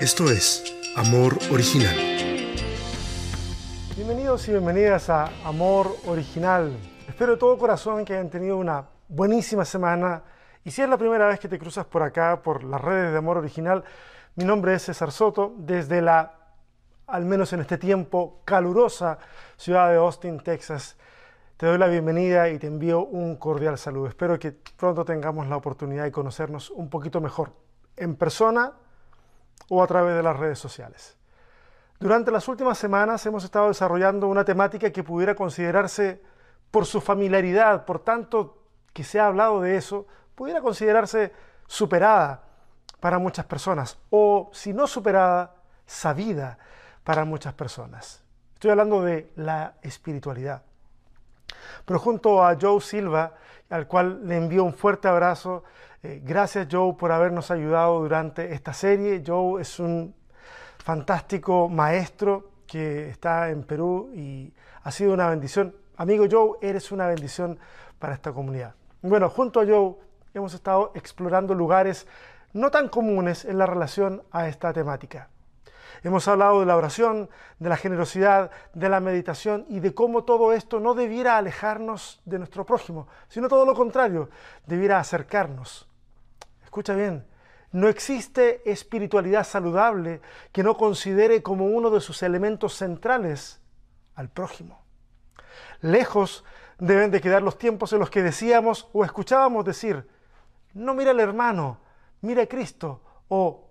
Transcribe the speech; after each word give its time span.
Esto 0.00 0.30
es 0.30 0.64
Amor 0.96 1.36
Original. 1.52 1.94
Bienvenidos 3.94 4.48
y 4.48 4.52
bienvenidas 4.52 5.10
a 5.10 5.30
Amor 5.46 5.94
Original. 6.06 6.74
Espero 7.06 7.32
de 7.32 7.36
todo 7.36 7.58
corazón 7.58 8.02
que 8.06 8.14
hayan 8.14 8.30
tenido 8.30 8.56
una 8.56 8.88
buenísima 9.08 9.66
semana. 9.66 10.22
Y 10.64 10.70
si 10.70 10.80
es 10.80 10.88
la 10.88 10.96
primera 10.96 11.26
vez 11.26 11.38
que 11.38 11.48
te 11.48 11.58
cruzas 11.58 11.84
por 11.84 12.02
acá, 12.02 12.40
por 12.42 12.64
las 12.64 12.80
redes 12.80 13.12
de 13.12 13.18
Amor 13.18 13.36
Original, 13.36 13.84
mi 14.36 14.44
nombre 14.44 14.72
es 14.72 14.84
César 14.84 15.12
Soto, 15.12 15.52
desde 15.58 16.00
la, 16.00 16.32
al 17.06 17.26
menos 17.26 17.52
en 17.52 17.60
este 17.60 17.76
tiempo, 17.76 18.40
calurosa 18.46 19.18
ciudad 19.58 19.90
de 19.90 19.96
Austin, 19.96 20.40
Texas. 20.40 20.96
Te 21.58 21.66
doy 21.66 21.76
la 21.76 21.88
bienvenida 21.88 22.48
y 22.48 22.58
te 22.58 22.68
envío 22.68 23.04
un 23.04 23.36
cordial 23.36 23.76
saludo. 23.76 24.06
Espero 24.06 24.38
que 24.38 24.52
pronto 24.52 25.04
tengamos 25.04 25.46
la 25.46 25.58
oportunidad 25.58 26.04
de 26.04 26.10
conocernos 26.10 26.70
un 26.70 26.88
poquito 26.88 27.20
mejor, 27.20 27.52
en 27.98 28.16
persona 28.16 28.72
o 29.68 29.82
a 29.82 29.86
través 29.86 30.14
de 30.14 30.22
las 30.22 30.36
redes 30.36 30.58
sociales. 30.58 31.16
Durante 31.98 32.30
las 32.30 32.48
últimas 32.48 32.76
semanas 32.76 33.24
hemos 33.26 33.44
estado 33.44 33.68
desarrollando 33.68 34.28
una 34.28 34.44
temática 34.44 34.90
que 34.90 35.04
pudiera 35.04 35.34
considerarse, 35.34 36.22
por 36.70 36.86
su 36.86 37.00
familiaridad, 37.00 37.84
por 37.84 38.00
tanto 38.00 38.58
que 38.92 39.04
se 39.04 39.20
ha 39.20 39.26
hablado 39.26 39.60
de 39.60 39.76
eso, 39.76 40.08
pudiera 40.34 40.60
considerarse 40.60 41.32
superada 41.68 42.42
para 42.98 43.18
muchas 43.18 43.44
personas, 43.44 43.98
o 44.10 44.50
si 44.52 44.72
no 44.72 44.86
superada, 44.86 45.54
sabida 45.86 46.58
para 47.04 47.24
muchas 47.24 47.54
personas. 47.54 48.24
Estoy 48.54 48.72
hablando 48.72 49.02
de 49.02 49.30
la 49.36 49.74
espiritualidad. 49.82 50.62
Pero 51.84 51.98
junto 52.00 52.44
a 52.44 52.56
Joe 52.60 52.80
Silva, 52.80 53.34
al 53.70 53.86
cual 53.86 54.26
le 54.26 54.36
envío 54.36 54.64
un 54.64 54.74
fuerte 54.74 55.06
abrazo, 55.06 55.64
eh, 56.06 56.20
gracias 56.22 56.68
Joe 56.70 56.92
por 56.92 57.10
habernos 57.12 57.50
ayudado 57.50 58.00
durante 58.00 58.52
esta 58.52 58.74
serie. 58.74 59.22
Joe 59.26 59.62
es 59.62 59.78
un 59.78 60.14
fantástico 60.76 61.70
maestro 61.70 62.50
que 62.66 63.08
está 63.08 63.48
en 63.48 63.62
Perú 63.62 64.10
y 64.14 64.52
ha 64.82 64.90
sido 64.90 65.14
una 65.14 65.30
bendición. 65.30 65.74
Amigo 65.96 66.26
Joe, 66.30 66.58
eres 66.60 66.92
una 66.92 67.06
bendición 67.06 67.58
para 67.98 68.12
esta 68.12 68.34
comunidad. 68.34 68.74
Bueno, 69.00 69.30
junto 69.30 69.60
a 69.60 69.64
Joe 69.64 69.94
hemos 70.34 70.52
estado 70.52 70.92
explorando 70.94 71.54
lugares 71.54 72.06
no 72.52 72.70
tan 72.70 72.90
comunes 72.90 73.46
en 73.46 73.56
la 73.56 73.64
relación 73.64 74.22
a 74.30 74.46
esta 74.46 74.74
temática. 74.74 75.30
Hemos 76.02 76.28
hablado 76.28 76.60
de 76.60 76.66
la 76.66 76.76
oración, 76.76 77.30
de 77.58 77.70
la 77.70 77.78
generosidad, 77.78 78.50
de 78.74 78.90
la 78.90 79.00
meditación 79.00 79.64
y 79.70 79.80
de 79.80 79.94
cómo 79.94 80.24
todo 80.24 80.52
esto 80.52 80.80
no 80.80 80.92
debiera 80.92 81.38
alejarnos 81.38 82.20
de 82.26 82.36
nuestro 82.38 82.66
prójimo, 82.66 83.08
sino 83.28 83.48
todo 83.48 83.64
lo 83.64 83.74
contrario, 83.74 84.28
debiera 84.66 84.98
acercarnos. 84.98 85.88
Escucha 86.74 86.96
bien, 86.96 87.24
no 87.70 87.86
existe 87.86 88.68
espiritualidad 88.68 89.44
saludable 89.44 90.20
que 90.50 90.64
no 90.64 90.76
considere 90.76 91.40
como 91.40 91.66
uno 91.66 91.88
de 91.88 92.00
sus 92.00 92.20
elementos 92.24 92.74
centrales 92.74 93.60
al 94.16 94.28
prójimo. 94.28 94.82
Lejos 95.82 96.42
deben 96.80 97.12
de 97.12 97.20
quedar 97.20 97.42
los 97.42 97.58
tiempos 97.58 97.92
en 97.92 98.00
los 98.00 98.10
que 98.10 98.24
decíamos 98.24 98.88
o 98.92 99.04
escuchábamos 99.04 99.64
decir, 99.64 100.08
no 100.72 100.94
mira 100.94 101.12
al 101.12 101.20
hermano, 101.20 101.78
mira 102.22 102.42
a 102.42 102.48
Cristo, 102.48 103.00
o 103.28 103.68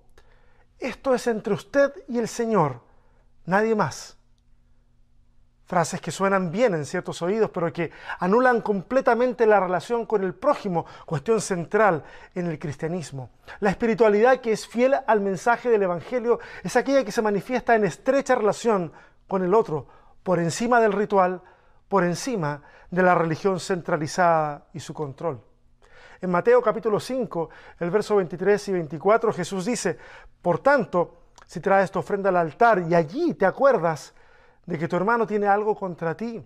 esto 0.79 1.13
es 1.13 1.27
entre 1.27 1.55
usted 1.55 1.91
y 2.07 2.19
el 2.19 2.29
Señor, 2.29 2.79
nadie 3.45 3.75
más. 3.75 4.17
Frases 5.65 6.01
que 6.01 6.11
suenan 6.11 6.51
bien 6.51 6.73
en 6.73 6.85
ciertos 6.85 7.21
oídos, 7.21 7.49
pero 7.49 7.71
que 7.71 7.91
anulan 8.19 8.61
completamente 8.61 9.45
la 9.45 9.59
relación 9.59 10.05
con 10.05 10.23
el 10.23 10.33
prójimo, 10.33 10.85
cuestión 11.05 11.39
central 11.39 12.03
en 12.35 12.47
el 12.47 12.59
cristianismo. 12.59 13.29
La 13.61 13.69
espiritualidad 13.69 14.41
que 14.41 14.51
es 14.51 14.67
fiel 14.67 14.95
al 15.07 15.21
mensaje 15.21 15.69
del 15.69 15.83
Evangelio 15.83 16.39
es 16.63 16.75
aquella 16.75 17.05
que 17.05 17.13
se 17.13 17.21
manifiesta 17.21 17.75
en 17.75 17.85
estrecha 17.85 18.35
relación 18.35 18.91
con 19.27 19.43
el 19.43 19.53
otro, 19.53 19.87
por 20.21 20.39
encima 20.39 20.81
del 20.81 20.91
ritual, 20.91 21.41
por 21.87 22.03
encima 22.03 22.61
de 22.91 23.03
la 23.03 23.15
religión 23.15 23.59
centralizada 23.59 24.67
y 24.73 24.79
su 24.79 24.93
control. 24.93 25.41
En 26.21 26.29
Mateo 26.29 26.61
capítulo 26.61 26.99
5, 26.99 27.49
el 27.79 27.89
verso 27.89 28.15
23 28.17 28.67
y 28.67 28.71
24, 28.73 29.33
Jesús 29.33 29.65
dice, 29.65 29.97
por 30.41 30.59
tanto, 30.59 31.23
si 31.45 31.59
traes 31.59 31.91
tu 31.91 31.99
ofrenda 31.99 32.29
al 32.29 32.37
altar 32.37 32.83
y 32.87 32.95
allí 32.95 33.33
te 33.33 33.45
acuerdas 33.45 34.13
de 34.65 34.77
que 34.77 34.87
tu 34.87 34.95
hermano 34.95 35.27
tiene 35.27 35.47
algo 35.47 35.75
contra 35.75 36.15
ti, 36.15 36.43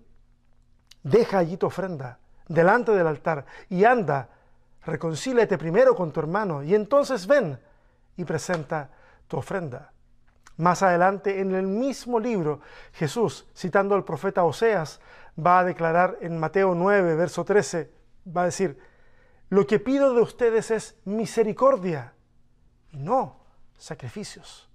deja 1.04 1.40
allí 1.40 1.58
tu 1.58 1.68
ofrenda 1.68 2.20
delante 2.48 2.92
del 2.92 3.08
altar 3.08 3.46
y 3.70 3.84
anda, 3.84 4.30
reconcíliate 4.86 5.58
primero 5.58 5.96
con 5.96 6.12
tu 6.12 6.20
hermano 6.20 6.64
y 6.64 6.74
entonces 6.74 7.28
ven 7.28 7.60
y 8.16 8.24
presenta 8.24 8.90
tu 9.28 9.38
ofrenda. 9.38 9.92
Más 10.58 10.82
adelante, 10.82 11.40
en 11.40 11.54
el 11.54 11.68
mismo 11.68 12.20
libro, 12.20 12.62
Jesús, 12.94 13.46
citando 13.56 13.94
al 13.94 14.04
profeta 14.04 14.44
Oseas, 14.44 15.00
va 15.38 15.60
a 15.60 15.64
declarar 15.64 16.18
en 16.22 16.40
Mateo 16.40 16.74
9, 16.74 17.16
verso 17.16 17.46
13, 17.46 17.92
va 18.36 18.42
a 18.42 18.46
decir, 18.46 18.80
lo 19.50 19.68
que 19.68 19.80
pido 19.80 20.14
de 20.16 20.22
ustedes 20.22 20.72
es 20.72 20.96
misericordia 21.06 22.14
y 22.92 22.98
no 22.98 23.40
sacrificios. 23.78 24.68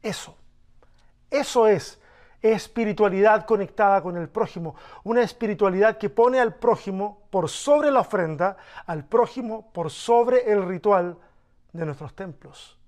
Eso, 0.00 0.36
eso 1.32 1.66
es 1.66 2.00
espiritualidad 2.42 3.46
conectada 3.46 4.02
con 4.02 4.16
el 4.16 4.28
prójimo, 4.28 4.74
una 5.04 5.22
espiritualidad 5.22 5.96
que 5.96 6.10
pone 6.10 6.40
al 6.40 6.54
prójimo 6.54 7.22
por 7.30 7.48
sobre 7.48 7.90
la 7.90 8.00
ofrenda, 8.00 8.56
al 8.86 9.04
prójimo 9.04 9.70
por 9.72 9.90
sobre 9.90 10.50
el 10.50 10.66
ritual 10.66 11.16
de 11.72 11.86
nuestros 11.86 12.14
templos. 12.14 12.78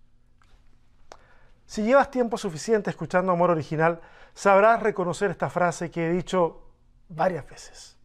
Si 1.67 1.83
llevas 1.83 2.11
tiempo 2.11 2.37
suficiente 2.37 2.91
escuchando 2.91 3.33
Amor 3.33 3.51
Original, 3.51 4.01
sabrás 4.35 4.83
reconocer 4.83 5.31
esta 5.31 5.49
frase 5.49 5.91
que 5.91 6.07
he 6.07 6.13
dicho 6.13 6.61
varias 7.09 7.47
veces. 7.49 7.97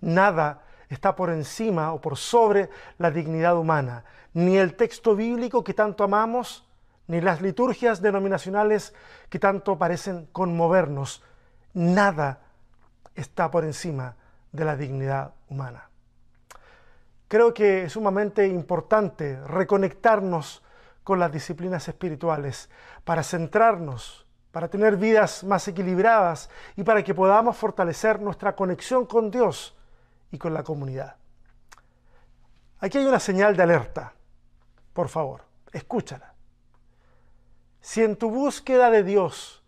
Nada 0.00 0.64
está 0.88 1.14
por 1.16 1.30
encima 1.30 1.92
o 1.92 2.00
por 2.00 2.16
sobre 2.18 2.68
la 2.98 3.10
dignidad 3.10 3.56
humana. 3.56 4.04
Ni 4.34 4.58
el 4.58 4.74
texto 4.74 5.14
bíblico 5.14 5.64
que 5.64 5.72
tanto 5.72 6.04
amamos, 6.04 6.68
ni 7.12 7.20
las 7.20 7.42
liturgias 7.42 8.00
denominacionales 8.00 8.94
que 9.28 9.38
tanto 9.38 9.76
parecen 9.76 10.30
conmovernos. 10.32 11.22
Nada 11.74 12.40
está 13.14 13.50
por 13.50 13.66
encima 13.66 14.16
de 14.50 14.64
la 14.64 14.78
dignidad 14.78 15.34
humana. 15.50 15.90
Creo 17.28 17.52
que 17.52 17.84
es 17.84 17.92
sumamente 17.92 18.46
importante 18.46 19.38
reconectarnos 19.46 20.62
con 21.04 21.18
las 21.18 21.30
disciplinas 21.30 21.86
espirituales 21.86 22.70
para 23.04 23.22
centrarnos, 23.22 24.26
para 24.50 24.68
tener 24.68 24.96
vidas 24.96 25.44
más 25.44 25.68
equilibradas 25.68 26.48
y 26.76 26.82
para 26.82 27.04
que 27.04 27.14
podamos 27.14 27.58
fortalecer 27.58 28.22
nuestra 28.22 28.56
conexión 28.56 29.04
con 29.04 29.30
Dios 29.30 29.76
y 30.30 30.38
con 30.38 30.54
la 30.54 30.62
comunidad. 30.62 31.16
Aquí 32.80 32.96
hay 32.96 33.04
una 33.04 33.20
señal 33.20 33.54
de 33.54 33.64
alerta. 33.64 34.14
Por 34.94 35.10
favor, 35.10 35.42
escúchala. 35.72 36.31
Si 37.82 38.02
en 38.02 38.16
tu 38.16 38.30
búsqueda 38.30 38.90
de 38.90 39.02
Dios 39.02 39.62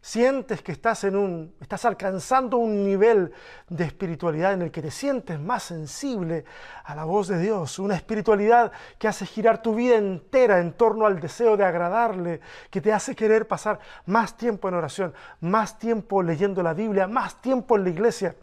sientes 0.00 0.62
que 0.62 0.72
estás 0.72 1.04
en 1.04 1.16
un 1.16 1.54
estás 1.60 1.84
alcanzando 1.84 2.56
un 2.56 2.82
nivel 2.82 3.30
de 3.68 3.84
espiritualidad 3.84 4.54
en 4.54 4.62
el 4.62 4.70
que 4.70 4.80
te 4.80 4.90
sientes 4.90 5.38
más 5.38 5.64
sensible 5.64 6.46
a 6.84 6.94
la 6.94 7.04
voz 7.04 7.28
de 7.28 7.38
Dios, 7.38 7.78
una 7.78 7.94
espiritualidad 7.94 8.72
que 8.98 9.06
hace 9.06 9.26
girar 9.26 9.60
tu 9.60 9.74
vida 9.74 9.96
entera 9.96 10.60
en 10.60 10.72
torno 10.72 11.04
al 11.04 11.20
deseo 11.20 11.58
de 11.58 11.64
agradarle, 11.66 12.40
que 12.70 12.80
te 12.80 12.90
hace 12.90 13.14
querer 13.14 13.46
pasar 13.46 13.80
más 14.06 14.36
tiempo 14.38 14.68
en 14.68 14.74
oración, 14.74 15.12
más 15.40 15.78
tiempo 15.78 16.22
leyendo 16.22 16.62
la 16.62 16.72
Biblia, 16.72 17.06
más 17.06 17.42
tiempo 17.42 17.76
en 17.76 17.84
la 17.84 17.90
iglesia, 17.90 18.34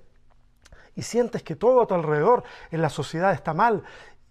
y 0.93 1.01
sientes 1.01 1.41
que 1.41 1.55
todo 1.55 1.81
a 1.81 1.87
tu 1.87 1.95
alrededor 1.95 2.43
en 2.69 2.81
la 2.81 2.89
sociedad 2.89 3.33
está 3.33 3.55
mal 3.55 3.83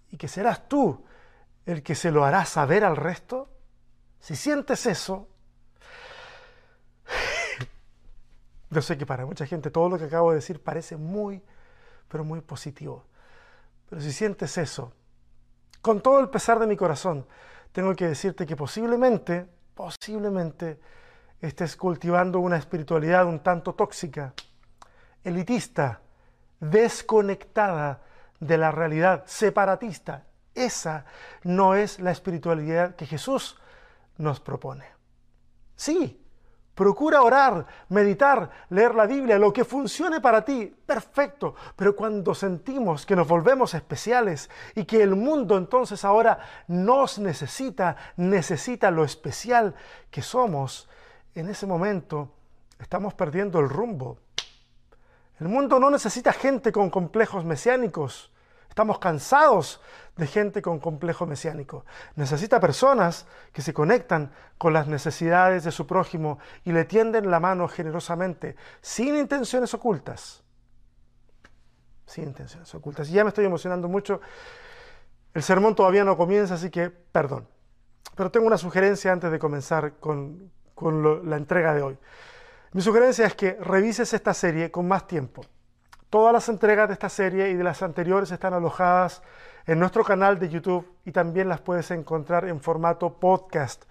y 0.08 0.16
que 0.16 0.28
serás 0.28 0.68
tú 0.68 1.04
el 1.66 1.82
que 1.82 1.96
se 1.96 2.12
lo 2.12 2.24
hará 2.24 2.44
saber 2.44 2.84
al 2.84 2.96
resto, 2.96 3.48
si 4.24 4.36
sientes 4.36 4.86
eso, 4.86 5.28
yo 8.70 8.80
sé 8.80 8.96
que 8.96 9.04
para 9.04 9.26
mucha 9.26 9.44
gente 9.44 9.70
todo 9.70 9.90
lo 9.90 9.98
que 9.98 10.04
acabo 10.04 10.30
de 10.30 10.36
decir 10.36 10.62
parece 10.62 10.96
muy, 10.96 11.42
pero 12.08 12.24
muy 12.24 12.40
positivo. 12.40 13.04
Pero 13.90 14.00
si 14.00 14.12
sientes 14.12 14.56
eso, 14.56 14.94
con 15.82 16.00
todo 16.00 16.20
el 16.20 16.30
pesar 16.30 16.58
de 16.58 16.66
mi 16.66 16.74
corazón, 16.74 17.26
tengo 17.72 17.94
que 17.94 18.08
decirte 18.08 18.46
que 18.46 18.56
posiblemente, 18.56 19.46
posiblemente 19.74 20.80
estés 21.42 21.76
cultivando 21.76 22.40
una 22.40 22.56
espiritualidad 22.56 23.26
un 23.26 23.40
tanto 23.40 23.74
tóxica, 23.74 24.32
elitista, 25.22 26.00
desconectada 26.60 28.00
de 28.40 28.56
la 28.56 28.70
realidad, 28.70 29.24
separatista. 29.26 30.24
Esa 30.54 31.04
no 31.42 31.74
es 31.74 32.00
la 32.00 32.10
espiritualidad 32.10 32.96
que 32.96 33.04
Jesús 33.04 33.60
nos 34.18 34.40
propone. 34.40 34.86
Sí, 35.76 36.24
Procura 36.74 37.22
orar, 37.22 37.66
meditar, 37.88 38.50
leer 38.70 38.96
la 38.96 39.06
Biblia, 39.06 39.38
lo 39.38 39.52
que 39.52 39.64
funcione 39.64 40.20
para 40.20 40.44
ti, 40.44 40.74
perfecto. 40.84 41.54
Pero 41.76 41.94
cuando 41.94 42.34
sentimos 42.34 43.06
que 43.06 43.14
nos 43.14 43.28
volvemos 43.28 43.74
especiales 43.74 44.50
y 44.74 44.84
que 44.84 45.00
el 45.00 45.14
mundo 45.14 45.56
entonces 45.56 46.04
ahora 46.04 46.40
nos 46.66 47.20
necesita, 47.20 47.96
necesita 48.16 48.90
lo 48.90 49.04
especial 49.04 49.76
que 50.10 50.20
somos, 50.20 50.88
en 51.36 51.48
ese 51.48 51.64
momento 51.64 52.32
estamos 52.80 53.14
perdiendo 53.14 53.60
el 53.60 53.68
rumbo. 53.68 54.18
El 55.38 55.48
mundo 55.48 55.78
no 55.78 55.90
necesita 55.90 56.32
gente 56.32 56.72
con 56.72 56.90
complejos 56.90 57.44
mesiánicos. 57.44 58.32
Estamos 58.74 58.98
cansados 58.98 59.80
de 60.16 60.26
gente 60.26 60.60
con 60.60 60.80
complejo 60.80 61.26
mesiánico. 61.26 61.84
Necesita 62.16 62.58
personas 62.58 63.24
que 63.52 63.62
se 63.62 63.72
conectan 63.72 64.32
con 64.58 64.72
las 64.72 64.88
necesidades 64.88 65.62
de 65.62 65.70
su 65.70 65.86
prójimo 65.86 66.40
y 66.64 66.72
le 66.72 66.84
tienden 66.84 67.30
la 67.30 67.38
mano 67.38 67.68
generosamente, 67.68 68.56
sin 68.80 69.14
intenciones 69.14 69.72
ocultas. 69.74 70.42
Sin 72.04 72.24
intenciones 72.24 72.74
ocultas. 72.74 73.08
Y 73.08 73.12
ya 73.12 73.22
me 73.22 73.28
estoy 73.28 73.44
emocionando 73.44 73.86
mucho. 73.86 74.20
El 75.32 75.44
sermón 75.44 75.76
todavía 75.76 76.02
no 76.02 76.16
comienza, 76.16 76.54
así 76.54 76.68
que 76.68 76.90
perdón. 76.90 77.46
Pero 78.16 78.32
tengo 78.32 78.48
una 78.48 78.58
sugerencia 78.58 79.12
antes 79.12 79.30
de 79.30 79.38
comenzar 79.38 80.00
con, 80.00 80.50
la 81.22 81.36
entrega 81.36 81.74
de 81.74 81.82
hoy. 81.82 81.98
Mi 82.72 82.82
sugerencia 82.82 83.24
es 83.24 83.36
que 83.36 83.52
revises 83.52 84.12
esta 84.12 84.34
serie 84.34 84.72
con 84.72 84.88
más 84.88 85.06
tiempo. 85.06 85.44
Todas 86.14 86.32
las 86.32 86.48
entregas 86.48 86.86
de 86.86 86.92
esta 86.92 87.08
serie 87.08 87.50
y 87.50 87.54
de 87.54 87.64
las 87.64 87.82
anteriores 87.82 88.30
están 88.30 88.54
alojadas 88.54 89.20
en 89.66 89.80
nuestro 89.80 90.04
canal 90.04 90.38
de 90.38 90.48
YouTube 90.48 90.88
y 91.04 91.10
también 91.10 91.48
las 91.48 91.60
puedes 91.60 91.90
encontrar 91.90 92.44
en 92.44 92.60
formato 92.60 93.18
podcast 93.18 93.82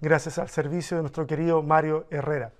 gracias 0.00 0.38
al 0.38 0.48
servicio 0.48 0.96
de 0.96 1.02
nuestro 1.02 1.26
querido 1.26 1.60
Mario 1.60 2.06
Herrera. 2.08 2.52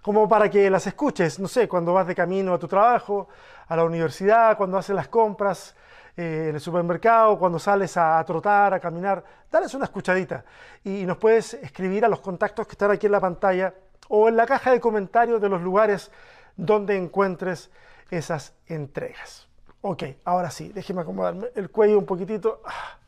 Como 0.00 0.28
para 0.28 0.48
que 0.48 0.70
las 0.70 0.86
escuches, 0.86 1.40
no 1.40 1.48
sé, 1.48 1.66
cuando 1.66 1.92
vas 1.92 2.06
de 2.06 2.14
camino 2.14 2.54
a 2.54 2.58
tu 2.60 2.68
trabajo, 2.68 3.26
a 3.66 3.74
la 3.74 3.82
universidad, 3.82 4.56
cuando 4.56 4.78
haces 4.78 4.94
las 4.94 5.08
compras 5.08 5.74
eh, 6.16 6.46
en 6.50 6.54
el 6.54 6.60
supermercado, 6.60 7.36
cuando 7.36 7.58
sales 7.58 7.96
a, 7.96 8.22
trotar, 8.24 8.74
a 8.74 8.78
caminar, 8.78 9.24
dales 9.50 9.74
una 9.74 9.86
escuchadita 9.86 10.44
y 10.84 11.04
nos 11.04 11.16
puedes 11.16 11.54
escribir 11.54 12.04
a 12.04 12.08
los 12.08 12.20
contactos 12.20 12.68
que 12.68 12.74
están 12.74 12.92
aquí 12.92 13.06
en 13.06 13.12
la 13.12 13.20
pantalla 13.20 13.74
o 14.08 14.28
en 14.28 14.36
la 14.36 14.46
caja 14.46 14.70
de 14.70 14.78
comentarios 14.78 15.42
de 15.42 15.48
los 15.48 15.60
lugares 15.60 16.12
donde 16.56 16.96
encuentres 16.96 17.72
esas 18.10 18.54
entregas. 18.66 19.48
Ok, 19.80 20.04
ahora 20.24 20.50
sí, 20.50 20.72
déjeme 20.72 21.02
acomodarme 21.02 21.48
el 21.54 21.70
cuello 21.70 21.98
un 21.98 22.06
poquitito. 22.06 22.62
Ah, 22.64 22.98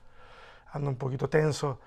ando 0.73 0.91
un 0.91 0.97
poquito 0.97 1.29
tenso 1.29 1.81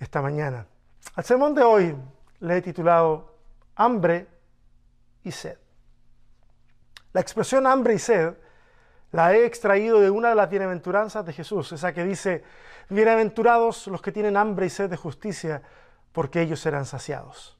esta 0.00 0.20
mañana. 0.20 0.66
Al 1.14 1.24
sermón 1.24 1.54
de 1.54 1.62
hoy 1.62 1.96
le 2.40 2.56
he 2.56 2.62
titulado 2.62 3.36
Hambre 3.76 4.26
y 5.22 5.30
sed. 5.30 5.58
La 7.12 7.20
expresión 7.20 7.66
hambre 7.66 7.94
y 7.94 7.98
sed 7.98 8.34
la 9.12 9.34
he 9.34 9.44
extraído 9.44 10.00
de 10.00 10.10
una 10.10 10.30
de 10.30 10.34
las 10.34 10.48
bienaventuranzas 10.48 11.24
de 11.24 11.32
Jesús, 11.32 11.70
esa 11.72 11.92
que 11.92 12.02
dice, 12.02 12.42
bienaventurados 12.88 13.86
los 13.88 14.00
que 14.00 14.10
tienen 14.10 14.36
hambre 14.36 14.66
y 14.66 14.70
sed 14.70 14.88
de 14.88 14.96
justicia, 14.96 15.62
porque 16.12 16.40
ellos 16.40 16.60
serán 16.60 16.86
saciados. 16.86 17.58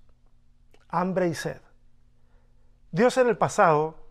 Hambre 0.89 1.29
y 1.29 1.35
sed. 1.35 1.61
Dios 2.91 3.17
en 3.19 3.29
el 3.29 3.37
pasado 3.37 4.02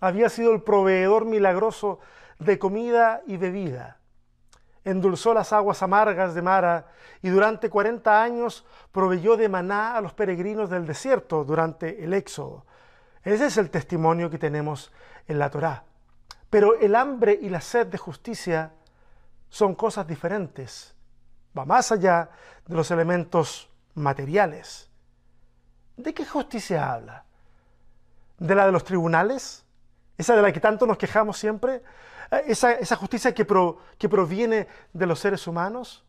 había 0.00 0.28
sido 0.28 0.52
el 0.52 0.62
proveedor 0.62 1.24
milagroso 1.24 2.00
de 2.38 2.58
comida 2.58 3.22
y 3.26 3.36
bebida. 3.36 3.98
Endulzó 4.84 5.34
las 5.34 5.52
aguas 5.52 5.82
amargas 5.82 6.34
de 6.34 6.42
Mara 6.42 6.86
y 7.20 7.28
durante 7.28 7.68
40 7.68 8.22
años 8.22 8.64
proveyó 8.92 9.36
de 9.36 9.48
maná 9.48 9.96
a 9.96 10.00
los 10.00 10.14
peregrinos 10.14 10.70
del 10.70 10.86
desierto 10.86 11.44
durante 11.44 12.02
el 12.04 12.14
éxodo. 12.14 12.64
Ese 13.22 13.46
es 13.46 13.56
el 13.56 13.70
testimonio 13.70 14.30
que 14.30 14.38
tenemos 14.38 14.92
en 15.26 15.38
la 15.38 15.50
Torá. 15.50 15.84
Pero 16.48 16.78
el 16.78 16.94
hambre 16.94 17.38
y 17.40 17.50
la 17.50 17.60
sed 17.60 17.88
de 17.88 17.98
justicia 17.98 18.72
son 19.50 19.74
cosas 19.74 20.06
diferentes. 20.06 20.94
Va 21.56 21.64
más 21.64 21.92
allá 21.92 22.30
de 22.66 22.74
los 22.74 22.90
elementos 22.90 23.68
materiales. 23.94 24.88
¿De 25.96 26.14
qué 26.14 26.24
justicia 26.24 26.92
habla? 26.92 27.24
¿De 28.38 28.54
la 28.54 28.66
de 28.66 28.72
los 28.72 28.84
tribunales? 28.84 29.66
Esa 30.18 30.34
de 30.34 30.42
la 30.42 30.52
que 30.52 30.60
tanto 30.60 30.84
nos 30.84 30.98
quejamos 30.98 31.38
siempre, 31.38 31.82
eh, 32.30 32.44
esa, 32.48 32.96
justicia 32.96 33.32
que, 33.32 33.44
proviene 33.44 34.66
de 34.92 35.06
los 35.06 35.20
seres 35.20 35.46
humanos, 35.46 36.04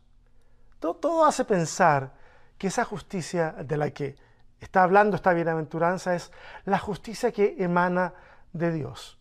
todo, 0.80 0.96
todo 0.96 1.24
hace 1.24 1.44
pensar 1.44 2.12
que 2.58 2.66
esa 2.66 2.84
justicia 2.84 3.52
de 3.52 3.76
la 3.76 3.90
que 3.90 4.16
está 4.60 4.82
hablando 4.82 5.16
esta 5.16 5.32
bienaventuranza 5.32 6.14
es 6.14 6.30
la 6.64 6.78
justicia 6.78 7.32
que 7.32 7.54
emana 7.58 8.12
de 8.52 8.72
Dios. 8.72 9.16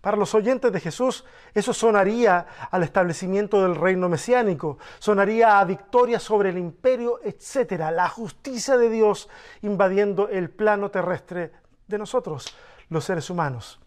Para 0.00 0.16
los 0.16 0.34
oyentes 0.34 0.72
de 0.72 0.80
Jesús, 0.80 1.24
eso 1.54 1.72
sonaría 1.72 2.44
al 2.72 2.82
establecimiento 2.82 3.62
del 3.62 3.76
reino 3.76 4.08
mesiánico, 4.08 4.78
sonaría 4.98 5.60
a 5.60 5.64
victoria 5.64 6.18
sobre 6.18 6.50
el 6.50 6.58
imperio, 6.58 7.20
etc. 7.22 7.90
La 7.92 8.08
justicia 8.08 8.76
de 8.76 8.90
Dios 8.90 9.28
invadiendo 9.60 10.28
el 10.28 10.50
plano 10.50 10.90
terrestre 10.90 11.52
de 11.86 11.98
nosotros, 11.98 12.52
los 12.88 13.04
seres 13.04 13.30
humanos. 13.30 13.81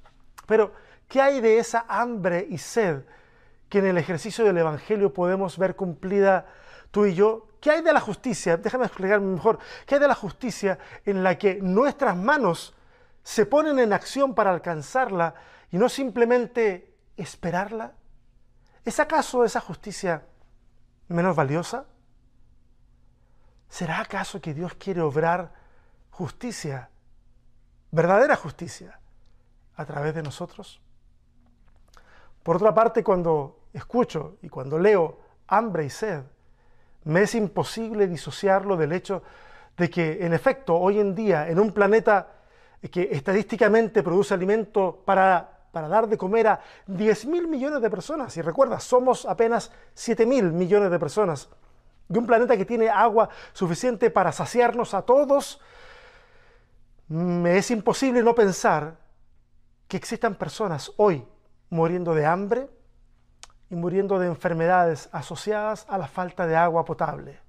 Pero, 0.46 0.74
¿qué 1.08 1.22
hay 1.22 1.42
de 1.42 1.60
esa 1.60 1.86
hambre 1.88 2.46
y 2.50 2.58
sed 2.58 3.04
que 3.70 3.80
en 3.80 3.86
el 3.86 3.98
ejercicio 3.98 4.46
del 4.46 4.58
Evangelio 4.58 5.14
podemos 5.14 5.58
ver 5.58 5.76
cumplida 5.76 6.46
tú 6.92 7.06
y 7.06 7.16
yo? 7.16 7.48
¿Qué 7.60 7.72
hay 7.72 7.82
de 7.82 7.94
la 7.94 8.00
justicia? 8.00 8.58
Déjame 8.58 8.86
explicarme 8.86 9.34
mejor. 9.34 9.58
¿Qué 9.86 9.96
hay 9.96 10.02
de 10.02 10.08
la 10.08 10.16
justicia 10.16 10.78
en 11.06 11.24
la 11.24 11.38
que 11.38 11.56
nuestras 11.62 12.16
manos 12.16 12.76
se 13.24 13.46
ponen 13.46 13.80
en 13.80 13.92
acción 13.92 14.36
para 14.36 14.52
alcanzarla 14.52 15.34
y 15.72 15.78
no 15.78 15.90
simplemente 15.90 16.94
esperarla? 17.18 17.94
¿Es 18.84 19.00
acaso 19.00 19.44
esa 19.44 19.62
justicia 19.62 20.26
menos 21.08 21.36
valiosa? 21.36 21.86
¿Será 23.68 24.00
acaso 24.00 24.40
que 24.40 24.54
Dios 24.54 24.76
quiere 24.76 25.02
obrar 25.02 25.52
justicia, 26.12 26.90
verdadera 27.92 28.36
justicia? 28.36 29.00
A 29.78 29.86
través 29.86 30.16
de 30.16 30.24
nosotros? 30.24 30.82
Por 32.44 32.58
otra 32.58 32.74
parte, 32.74 33.04
cuando 33.04 33.62
escucho 33.74 34.38
y 34.42 34.50
cuando 34.50 34.78
leo 34.78 35.20
hambre 35.48 35.86
y 35.86 35.90
sed, 35.90 36.22
me 37.06 37.24
es 37.24 37.36
imposible 37.36 38.08
disociarlo 38.08 38.78
del 38.78 38.92
hecho 38.92 39.24
de 39.78 39.90
que, 39.90 40.26
en 40.26 40.34
efecto, 40.34 40.76
hoy 40.76 41.00
en 41.00 41.16
día, 41.16 41.50
en 41.50 41.60
un 41.60 41.72
planeta 41.72 42.28
que 42.92 43.10
estadísticamente 43.12 44.04
produce 44.04 44.34
alimento 44.34 45.02
para, 45.06 45.50
para 45.72 45.88
dar 45.88 46.08
de 46.08 46.18
comer 46.18 46.48
a 46.48 46.60
10 46.88 47.26
mil 47.26 47.48
millones 47.48 47.82
de 47.82 47.90
personas, 47.90 48.36
y 48.38 48.42
recuerda, 48.42 48.80
somos 48.80 49.26
apenas 49.26 49.72
7 49.94 50.26
mil 50.26 50.52
millones 50.52 50.92
de 50.92 51.00
personas, 51.00 51.50
de 52.08 52.20
un 52.20 52.28
planeta 52.28 52.56
que 52.56 52.66
tiene 52.66 52.90
agua 52.90 53.30
suficiente 53.54 54.10
para 54.12 54.32
saciarnos 54.32 54.94
a 54.94 55.02
todos, 55.02 55.60
me 57.08 57.58
es 57.58 57.72
imposible 57.72 58.24
no 58.24 58.34
pensar 58.34 58.98
que 59.88 59.98
existan 59.98 60.36
personas 60.36 60.92
hoy 60.98 61.26
muriendo 61.70 62.14
de 62.14 62.26
hambre 62.26 62.70
y 63.70 63.76
muriendo 63.76 64.20
de 64.20 64.28
enfermedades 64.28 65.10
asociadas 65.12 65.86
a 65.90 65.98
la 65.98 66.08
falta 66.08 66.48
de 66.48 66.56
agua 66.56 66.86
potable. 66.86 67.40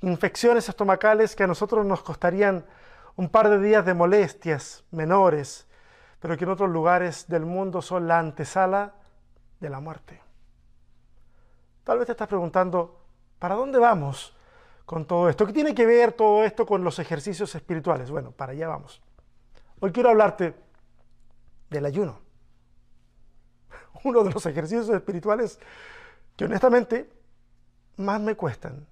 Infecciones 0.00 0.68
estomacales 0.68 1.34
que 1.34 1.44
a 1.44 1.46
nosotros 1.46 1.84
nos 1.86 2.02
costarían 2.02 2.64
un 3.16 3.28
par 3.28 3.48
de 3.48 3.60
días 3.60 3.84
de 3.84 3.94
molestias 3.94 4.84
menores, 4.90 5.66
pero 6.20 6.36
que 6.36 6.44
en 6.44 6.50
otros 6.50 6.70
lugares 6.70 7.28
del 7.28 7.46
mundo 7.46 7.80
son 7.80 8.08
la 8.08 8.18
antesala 8.18 8.94
de 9.60 9.70
la 9.70 9.80
muerte. 9.80 10.20
Tal 11.84 11.98
vez 11.98 12.06
te 12.06 12.12
estás 12.12 12.28
preguntando, 12.28 13.00
¿para 13.38 13.54
dónde 13.54 13.78
vamos 13.78 14.34
con 14.84 15.06
todo 15.06 15.28
esto? 15.28 15.46
¿Qué 15.46 15.52
tiene 15.52 15.74
que 15.74 15.86
ver 15.86 16.12
todo 16.12 16.42
esto 16.42 16.66
con 16.66 16.82
los 16.82 16.98
ejercicios 16.98 17.54
espirituales? 17.54 18.10
Bueno, 18.10 18.30
para 18.30 18.52
allá 18.52 18.68
vamos. 18.68 19.02
Hoy 19.80 19.92
quiero 19.92 20.10
hablarte 20.10 20.63
del 21.74 21.86
ayuno. 21.86 22.20
Uno 24.04 24.22
de 24.22 24.32
los 24.32 24.46
ejercicios 24.46 24.88
espirituales 24.88 25.58
que 26.36 26.44
honestamente 26.44 27.10
más 27.96 28.20
me 28.20 28.34
cuestan. 28.34 28.86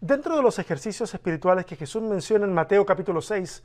Dentro 0.00 0.36
de 0.36 0.42
los 0.42 0.58
ejercicios 0.58 1.12
espirituales 1.14 1.64
que 1.64 1.76
Jesús 1.76 2.02
menciona 2.02 2.44
en 2.44 2.52
Mateo 2.52 2.84
capítulo 2.84 3.20
6, 3.20 3.62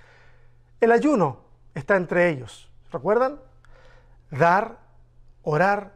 el 0.79 0.91
ayuno 0.91 1.39
está 1.73 1.95
entre 1.95 2.29
ellos. 2.29 2.69
¿Recuerdan? 2.91 3.39
Dar, 4.31 4.79
orar, 5.43 5.93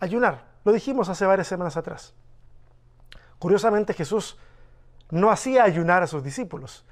ayunar. 0.00 0.46
Lo 0.64 0.72
dijimos 0.72 1.08
hace 1.08 1.24
varias 1.26 1.48
semanas 1.48 1.76
atrás. 1.76 2.14
Curiosamente 3.38 3.94
Jesús 3.94 4.36
no 5.10 5.30
hacía 5.30 5.64
ayunar 5.64 6.02
a 6.02 6.06
sus 6.06 6.22
discípulos. 6.22 6.84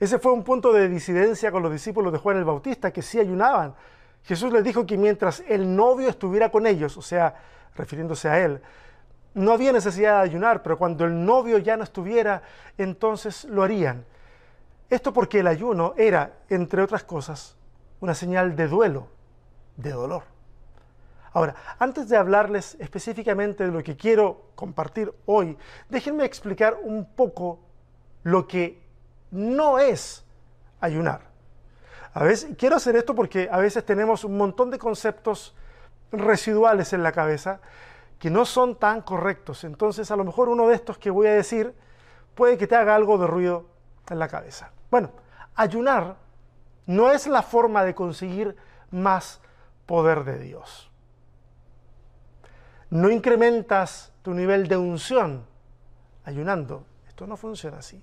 Ese 0.00 0.18
fue 0.18 0.32
un 0.32 0.42
punto 0.42 0.72
de 0.72 0.88
disidencia 0.88 1.52
con 1.52 1.62
los 1.62 1.72
discípulos 1.72 2.12
de 2.12 2.18
Juan 2.18 2.36
el 2.36 2.44
Bautista, 2.44 2.92
que 2.92 3.02
sí 3.02 3.18
ayunaban. 3.18 3.74
Jesús 4.24 4.52
les 4.52 4.64
dijo 4.64 4.86
que 4.86 4.96
mientras 4.96 5.42
el 5.46 5.74
novio 5.74 6.08
estuviera 6.08 6.50
con 6.50 6.66
ellos, 6.66 6.96
o 6.96 7.02
sea, 7.02 7.34
refiriéndose 7.76 8.28
a 8.28 8.40
él, 8.40 8.60
no 9.34 9.52
había 9.52 9.72
necesidad 9.72 10.18
de 10.18 10.30
ayunar, 10.30 10.62
pero 10.62 10.78
cuando 10.78 11.04
el 11.04 11.24
novio 11.24 11.58
ya 11.58 11.76
no 11.76 11.84
estuviera, 11.84 12.42
entonces 12.78 13.44
lo 13.44 13.62
harían. 13.62 14.04
Esto 14.88 15.12
porque 15.12 15.40
el 15.40 15.46
ayuno 15.46 15.94
era, 15.96 16.38
entre 16.48 16.82
otras 16.82 17.04
cosas, 17.04 17.56
una 18.00 18.14
señal 18.14 18.54
de 18.54 18.68
duelo, 18.68 19.08
de 19.76 19.90
dolor. 19.90 20.22
Ahora, 21.32 21.56
antes 21.80 22.08
de 22.08 22.16
hablarles 22.16 22.76
específicamente 22.78 23.64
de 23.64 23.72
lo 23.72 23.82
que 23.82 23.96
quiero 23.96 24.50
compartir 24.54 25.12
hoy, 25.26 25.58
déjenme 25.88 26.24
explicar 26.24 26.78
un 26.80 27.04
poco 27.04 27.58
lo 28.22 28.46
que 28.46 28.83
no 29.34 29.80
es 29.80 30.24
ayunar. 30.80 31.22
Quiero 32.56 32.76
hacer 32.76 32.94
esto 32.94 33.14
porque 33.14 33.48
a 33.50 33.58
veces 33.58 33.84
tenemos 33.84 34.22
un 34.22 34.36
montón 34.36 34.70
de 34.70 34.78
conceptos 34.78 35.56
residuales 36.12 36.92
en 36.92 37.02
la 37.02 37.10
cabeza 37.10 37.60
que 38.20 38.30
no 38.30 38.44
son 38.44 38.78
tan 38.78 39.02
correctos. 39.02 39.64
Entonces, 39.64 40.12
a 40.12 40.16
lo 40.16 40.24
mejor 40.24 40.48
uno 40.48 40.68
de 40.68 40.76
estos 40.76 40.98
que 40.98 41.10
voy 41.10 41.26
a 41.26 41.34
decir 41.34 41.74
puede 42.36 42.56
que 42.56 42.68
te 42.68 42.76
haga 42.76 42.94
algo 42.94 43.18
de 43.18 43.26
ruido 43.26 43.66
en 44.08 44.20
la 44.20 44.28
cabeza. 44.28 44.70
Bueno, 44.88 45.10
ayunar 45.56 46.16
no 46.86 47.10
es 47.10 47.26
la 47.26 47.42
forma 47.42 47.82
de 47.84 47.94
conseguir 47.94 48.56
más 48.92 49.40
poder 49.84 50.22
de 50.22 50.38
Dios. 50.38 50.92
No 52.90 53.10
incrementas 53.10 54.12
tu 54.22 54.32
nivel 54.32 54.68
de 54.68 54.76
unción 54.76 55.44
ayunando. 56.24 56.86
Esto 57.08 57.26
no 57.26 57.36
funciona 57.36 57.78
así. 57.78 58.00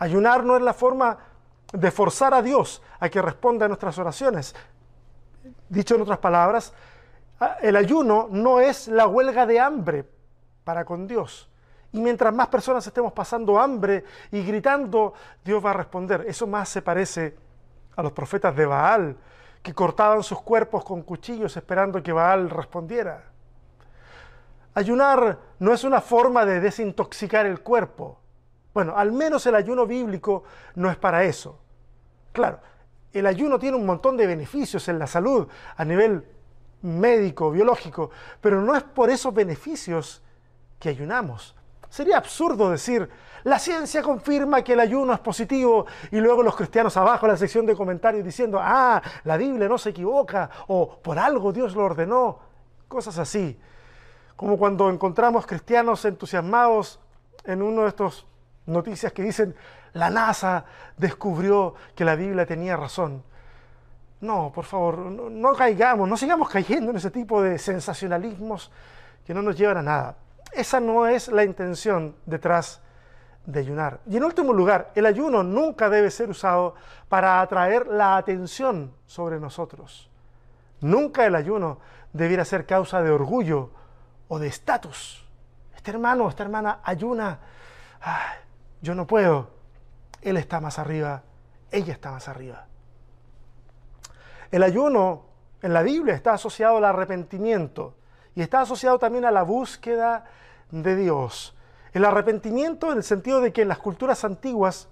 Ayunar 0.00 0.44
no 0.44 0.56
es 0.56 0.62
la 0.62 0.72
forma 0.72 1.16
de 1.72 1.90
forzar 1.90 2.34
a 2.34 2.42
Dios 2.42 2.82
a 2.98 3.08
que 3.08 3.20
responda 3.20 3.66
a 3.66 3.68
nuestras 3.68 3.98
oraciones. 3.98 4.54
Dicho 5.68 5.94
en 5.94 6.00
otras 6.00 6.18
palabras, 6.18 6.72
el 7.60 7.76
ayuno 7.76 8.26
no 8.30 8.60
es 8.60 8.88
la 8.88 9.06
huelga 9.06 9.44
de 9.46 9.60
hambre 9.60 10.08
para 10.64 10.86
con 10.86 11.06
Dios. 11.06 11.48
Y 11.92 12.00
mientras 12.00 12.32
más 12.32 12.48
personas 12.48 12.86
estemos 12.86 13.12
pasando 13.12 13.58
hambre 13.60 14.04
y 14.30 14.42
gritando, 14.42 15.12
Dios 15.44 15.64
va 15.64 15.70
a 15.70 15.74
responder. 15.74 16.24
Eso 16.26 16.46
más 16.46 16.68
se 16.70 16.80
parece 16.80 17.36
a 17.94 18.02
los 18.02 18.12
profetas 18.12 18.56
de 18.56 18.64
Baal, 18.64 19.16
que 19.62 19.74
cortaban 19.74 20.22
sus 20.22 20.40
cuerpos 20.40 20.82
con 20.82 21.02
cuchillos 21.02 21.54
esperando 21.56 22.02
que 22.02 22.12
Baal 22.12 22.48
respondiera. 22.48 23.24
Ayunar 24.72 25.38
no 25.58 25.74
es 25.74 25.84
una 25.84 26.00
forma 26.00 26.46
de 26.46 26.60
desintoxicar 26.60 27.44
el 27.44 27.60
cuerpo. 27.60 28.19
Bueno, 28.72 28.96
al 28.96 29.12
menos 29.12 29.44
el 29.46 29.54
ayuno 29.54 29.86
bíblico 29.86 30.44
no 30.76 30.90
es 30.90 30.96
para 30.96 31.24
eso. 31.24 31.58
Claro, 32.32 32.60
el 33.12 33.26
ayuno 33.26 33.58
tiene 33.58 33.76
un 33.76 33.86
montón 33.86 34.16
de 34.16 34.26
beneficios 34.26 34.88
en 34.88 34.98
la 34.98 35.06
salud 35.06 35.48
a 35.76 35.84
nivel 35.84 36.24
médico, 36.82 37.50
biológico, 37.50 38.10
pero 38.40 38.60
no 38.60 38.74
es 38.74 38.82
por 38.82 39.10
esos 39.10 39.34
beneficios 39.34 40.22
que 40.78 40.88
ayunamos. 40.88 41.54
Sería 41.88 42.18
absurdo 42.18 42.70
decir, 42.70 43.08
la 43.42 43.58
ciencia 43.58 44.02
confirma 44.02 44.62
que 44.62 44.74
el 44.74 44.80
ayuno 44.80 45.12
es 45.12 45.18
positivo 45.18 45.86
y 46.12 46.20
luego 46.20 46.42
los 46.42 46.54
cristianos 46.54 46.96
abajo 46.96 47.26
en 47.26 47.32
la 47.32 47.38
sección 47.38 47.66
de 47.66 47.74
comentarios 47.74 48.24
diciendo, 48.24 48.58
ah, 48.60 49.02
la 49.24 49.36
Biblia 49.36 49.68
no 49.68 49.76
se 49.76 49.90
equivoca 49.90 50.48
o 50.68 50.98
por 51.02 51.18
algo 51.18 51.52
Dios 51.52 51.74
lo 51.74 51.84
ordenó. 51.84 52.38
Cosas 52.86 53.18
así. 53.18 53.58
Como 54.36 54.56
cuando 54.56 54.88
encontramos 54.88 55.46
cristianos 55.46 56.04
entusiasmados 56.04 57.00
en 57.44 57.60
uno 57.60 57.82
de 57.82 57.88
estos 57.88 58.26
noticias 58.70 59.12
que 59.12 59.22
dicen, 59.22 59.54
la 59.92 60.10
NASA 60.10 60.64
descubrió 60.96 61.74
que 61.94 62.04
la 62.04 62.14
Biblia 62.14 62.46
tenía 62.46 62.76
razón. 62.76 63.22
No, 64.20 64.52
por 64.54 64.64
favor, 64.64 64.98
no, 64.98 65.54
caigamos, 65.54 66.08
no 66.08 66.16
sigamos 66.16 66.48
cayendo 66.48 66.90
en 66.90 66.98
ese 66.98 67.10
tipo 67.10 67.42
de 67.42 67.58
sensacionalismos 67.58 68.70
que 69.26 69.32
no 69.34 69.42
nos 69.42 69.56
llevan 69.56 69.78
a 69.78 69.82
nada. 69.82 70.16
Esa 70.52 70.80
no 70.80 71.06
es 71.06 71.28
la 71.28 71.44
intención 71.44 72.14
detrás 72.26 72.80
de 73.46 73.60
ayunar. 73.60 74.00
Y 74.06 74.16
en 74.16 74.24
último 74.24 74.52
lugar, 74.52 74.90
el 74.94 75.06
ayuno 75.06 75.42
nunca 75.42 75.88
debe 75.88 76.10
ser 76.10 76.28
usado 76.28 76.74
para 77.08 77.40
atraer 77.40 77.86
la 77.86 78.16
atención 78.16 78.92
sobre 79.06 79.40
nosotros. 79.40 80.10
Nunca 80.80 81.26
el 81.26 81.34
ayuno 81.34 81.78
debiera 82.12 82.44
ser 82.44 82.66
causa 82.66 83.02
de 83.02 83.10
orgullo 83.10 83.70
o 84.28 84.38
de 84.38 84.48
estatus. 84.48 85.24
Este 85.74 85.90
hermano, 85.92 86.28
esta 86.28 86.42
hermana 86.42 86.80
ayuna. 86.82 87.38
Yo 88.82 88.94
no 88.94 89.06
puedo. 89.06 89.50
Él 90.22 90.36
está 90.36 90.60
más 90.60 90.78
arriba. 90.78 91.22
Ella 91.70 91.92
está 91.92 92.10
más 92.10 92.28
arriba. 92.28 92.66
El 94.50 94.62
ayuno 94.62 95.24
en 95.62 95.72
la 95.72 95.82
Biblia 95.82 96.14
está 96.14 96.32
asociado 96.32 96.78
al 96.78 96.84
arrepentimiento 96.84 97.94
y 98.34 98.42
está 98.42 98.62
asociado 98.62 98.98
también 98.98 99.24
a 99.24 99.30
la 99.30 99.42
búsqueda 99.42 100.24
de 100.70 100.96
Dios. 100.96 101.54
El 101.92 102.04
arrepentimiento 102.04 102.90
en 102.90 102.98
el 102.98 103.04
sentido 103.04 103.40
de 103.40 103.52
que 103.52 103.62
en 103.62 103.68
las 103.68 103.78
culturas 103.78 104.24
antiguas 104.24 104.88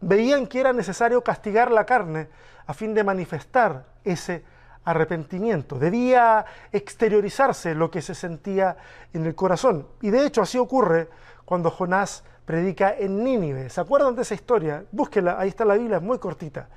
veían 0.00 0.46
que 0.46 0.60
era 0.60 0.72
necesario 0.72 1.22
castigar 1.22 1.70
la 1.70 1.86
carne 1.86 2.28
a 2.66 2.74
fin 2.74 2.94
de 2.94 3.04
manifestar 3.04 3.86
ese 4.04 4.44
arrepentimiento. 4.84 5.78
Debía 5.78 6.44
exteriorizarse 6.72 7.74
lo 7.74 7.90
que 7.90 8.02
se 8.02 8.14
sentía 8.14 8.76
en 9.12 9.24
el 9.24 9.34
corazón. 9.34 9.86
Y 10.02 10.10
de 10.10 10.26
hecho 10.26 10.42
así 10.42 10.58
ocurre 10.58 11.08
cuando 11.44 11.70
Jonás 11.70 12.24
predica 12.44 12.94
en 12.96 13.22
Nínive. 13.22 13.70
¿Se 13.70 13.80
acuerdan 13.80 14.14
de 14.14 14.22
esa 14.22 14.34
historia? 14.34 14.84
Búsquela, 14.92 15.38
ahí 15.38 15.48
está 15.48 15.64
la 15.64 15.74
Biblia, 15.74 15.96
es 15.96 16.02
muy 16.02 16.18
cortita. 16.18 16.68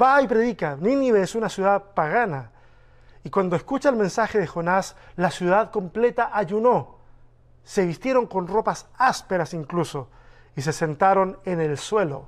Va 0.00 0.20
y 0.22 0.28
predica. 0.28 0.76
Nínive 0.76 1.22
es 1.22 1.34
una 1.34 1.48
ciudad 1.48 1.92
pagana. 1.94 2.50
Y 3.24 3.30
cuando 3.30 3.56
escucha 3.56 3.88
el 3.88 3.96
mensaje 3.96 4.38
de 4.38 4.46
Jonás, 4.46 4.96
la 5.16 5.30
ciudad 5.30 5.70
completa 5.70 6.30
ayunó 6.32 7.00
se 7.64 7.86
vistieron 7.86 8.26
con 8.26 8.48
ropas 8.48 8.88
ásperas 8.96 9.54
incluso 9.54 10.08
y 10.56 10.62
se 10.62 10.72
sentaron 10.72 11.38
en 11.44 11.60
el 11.60 11.78
suelo, 11.78 12.26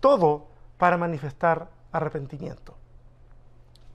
todo 0.00 0.48
para 0.76 0.96
manifestar 0.96 1.68
arrepentimiento. 1.92 2.74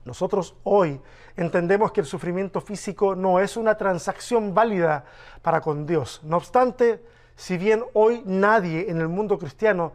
Nosotros 0.06 0.56
hoy 0.63 1.00
entendemos 1.36 1.91
que 1.91 2.01
el 2.01 2.08
sufrimiento 2.08 2.62
físico 2.62 3.15
no 3.15 3.39
es 3.39 3.58
una 3.58 3.75
transacción 3.75 4.53
válida 4.53 5.06
para 5.41 5.62
con 5.62 5.86
Dios. 5.86 6.22
No 6.24 6.38
obstante, 6.38 7.03
si 7.39 7.58
bien 7.58 7.86
hoy 7.93 8.22
nadie 8.25 8.91
en 8.91 9.00
el 9.00 9.08
mundo 9.08 9.39
cristiano 9.39 9.93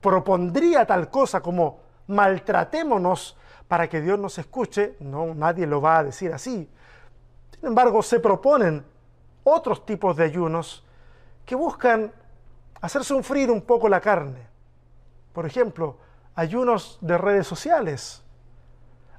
propondría 0.00 0.86
tal 0.86 1.10
cosa 1.10 1.42
como 1.42 1.80
maltratémonos 2.06 3.36
para 3.68 3.86
que 3.86 4.00
Dios 4.00 4.18
nos 4.18 4.38
escuche, 4.38 4.96
no, 5.00 5.34
nadie 5.34 5.66
lo 5.66 5.82
va 5.82 5.98
a 5.98 6.04
decir 6.04 6.32
así. 6.32 6.70
Sin 7.50 7.66
embargo, 7.66 8.02
se 8.02 8.18
proponen 8.18 8.82
otros 9.44 9.84
tipos 9.84 10.16
de 10.16 10.24
ayunos 10.24 10.86
que 11.44 11.54
buscan 11.54 12.10
hacer 12.80 13.04
sufrir 13.04 13.50
un 13.50 13.60
poco 13.60 13.90
la 13.90 14.00
carne. 14.00 14.46
Por 15.34 15.44
ejemplo, 15.44 15.98
ayunos 16.34 16.96
de 17.02 17.18
redes 17.18 17.46
sociales, 17.46 18.22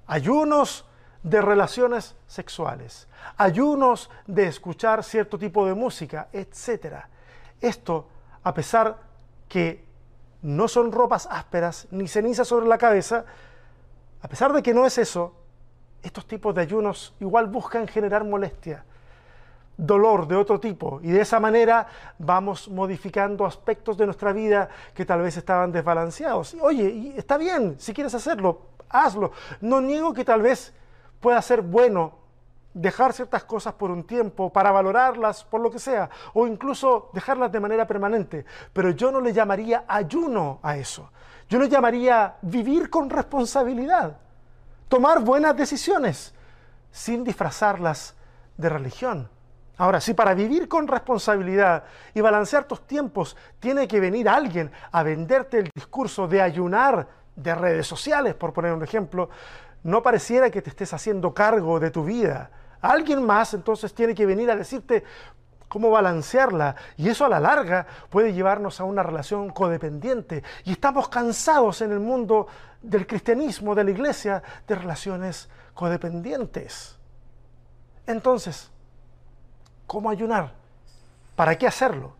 ayunos 0.07 0.89
de 1.23 1.41
relaciones 1.41 2.15
sexuales, 2.27 3.07
ayunos 3.37 4.09
de 4.27 4.47
escuchar 4.47 5.03
cierto 5.03 5.39
tipo 5.39 5.65
de 5.65 5.73
música, 5.73 6.27
etc. 6.33 7.05
Esto, 7.61 8.07
a 8.43 8.53
pesar 8.53 8.97
que 9.47 9.85
no 10.41 10.67
son 10.67 10.91
ropas 10.91 11.27
ásperas 11.31 11.87
ni 11.91 12.07
ceniza 12.07 12.43
sobre 12.43 12.67
la 12.67 12.77
cabeza, 12.77 13.25
a 14.21 14.27
pesar 14.27 14.51
de 14.51 14.61
que 14.61 14.73
no 14.73 14.85
es 14.85 14.97
eso, 14.97 15.33
estos 16.01 16.27
tipos 16.27 16.53
de 16.53 16.61
ayunos 16.61 17.15
igual 17.21 17.47
buscan 17.47 17.87
generar 17.87 18.25
molestia, 18.25 18.83
dolor 19.77 20.27
de 20.27 20.35
otro 20.35 20.59
tipo 20.59 20.99
y 21.01 21.11
de 21.11 21.21
esa 21.21 21.39
manera 21.39 21.87
vamos 22.19 22.67
modificando 22.67 23.45
aspectos 23.45 23.97
de 23.97 24.05
nuestra 24.05 24.33
vida 24.33 24.69
que 24.93 25.05
tal 25.05 25.21
vez 25.21 25.37
estaban 25.37 25.71
desbalanceados. 25.71 26.55
Oye, 26.61 26.89
y 26.89 27.13
está 27.17 27.37
bien, 27.37 27.75
si 27.79 27.93
quieres 27.93 28.13
hacerlo, 28.13 28.61
hazlo. 28.89 29.31
No 29.61 29.81
niego 29.81 30.13
que 30.13 30.25
tal 30.25 30.41
vez 30.41 30.73
pueda 31.23 31.41
ser 31.41 31.61
bueno 31.61 32.19
dejar 32.73 33.13
ciertas 33.13 33.45
cosas 33.45 33.73
por 33.75 33.89
un 33.89 34.03
tiempo 34.03 34.51
para 34.51 34.71
valorarlas 34.71 35.45
por 35.45 35.61
lo 35.61 35.71
que 35.71 35.79
sea, 35.79 36.09
o 36.33 36.45
incluso 36.45 37.09
dejarlas 37.13 37.49
de 37.49 37.61
manera 37.61 37.87
permanente, 37.87 38.45
pero 38.73 38.91
yo 38.91 39.09
no 39.09 39.21
le 39.21 39.31
llamaría 39.31 39.85
ayuno 39.87 40.59
a 40.61 40.75
eso. 40.75 41.09
Yo 41.47 41.59
le 41.59 41.69
llamaría 41.69 42.35
vivir 42.41 42.89
con 42.89 43.09
responsabilidad, 43.09 44.17
tomar 44.89 45.21
buenas 45.21 45.55
decisiones 45.55 46.33
sin 46.91 47.23
disfrazarlas 47.23 48.15
de 48.57 48.67
religión. 48.67 49.29
Ahora, 49.77 50.01
si 50.01 50.13
para 50.13 50.33
vivir 50.33 50.67
con 50.67 50.89
responsabilidad 50.89 51.85
y 52.13 52.19
balancear 52.19 52.65
tus 52.65 52.85
tiempos 52.85 53.37
tiene 53.59 53.87
que 53.87 54.01
venir 54.01 54.27
alguien 54.27 54.71
a 54.91 55.03
venderte 55.03 55.59
el 55.59 55.69
discurso 55.73 56.27
de 56.27 56.41
ayunar 56.41 57.07
de 57.35 57.55
redes 57.55 57.87
sociales, 57.87 58.35
por 58.35 58.51
poner 58.51 58.73
un 58.73 58.83
ejemplo, 58.83 59.29
no 59.83 60.01
pareciera 60.01 60.49
que 60.49 60.61
te 60.61 60.69
estés 60.69 60.93
haciendo 60.93 61.33
cargo 61.33 61.79
de 61.79 61.91
tu 61.91 62.03
vida. 62.03 62.49
Alguien 62.81 63.25
más 63.25 63.53
entonces 63.53 63.93
tiene 63.93 64.15
que 64.15 64.25
venir 64.25 64.49
a 64.49 64.55
decirte 64.55 65.03
cómo 65.67 65.89
balancearla 65.89 66.75
y 66.97 67.09
eso 67.09 67.25
a 67.25 67.29
la 67.29 67.39
larga 67.39 67.87
puede 68.09 68.33
llevarnos 68.33 68.79
a 68.79 68.83
una 68.83 69.03
relación 69.03 69.49
codependiente. 69.49 70.43
Y 70.65 70.71
estamos 70.73 71.09
cansados 71.09 71.81
en 71.81 71.91
el 71.91 71.99
mundo 71.99 72.47
del 72.81 73.07
cristianismo, 73.07 73.75
de 73.75 73.83
la 73.83 73.91
iglesia, 73.91 74.43
de 74.67 74.75
relaciones 74.75 75.49
codependientes. 75.73 76.97
Entonces, 78.05 78.69
¿Cómo 79.87 80.09
ayunar? 80.09 80.53
¿Para 81.35 81.57
qué 81.57 81.67
hacerlo? 81.67 82.15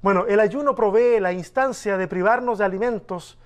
Bueno, 0.00 0.26
el 0.26 0.40
ayuno 0.40 0.74
provee 0.74 1.20
la 1.20 1.32
instancia 1.32 1.98
de 1.98 2.06
privarnos 2.06 2.58
de 2.58 2.64
alimentos 2.64 3.36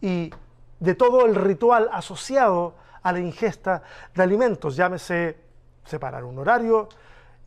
y 0.00 0.32
de 0.80 0.94
todo 0.94 1.26
el 1.26 1.34
ritual 1.34 1.88
asociado 1.92 2.74
a 3.02 3.12
la 3.12 3.20
ingesta 3.20 3.82
de 4.14 4.22
alimentos, 4.22 4.76
llámese 4.76 5.36
separar 5.84 6.24
un 6.24 6.38
horario, 6.38 6.88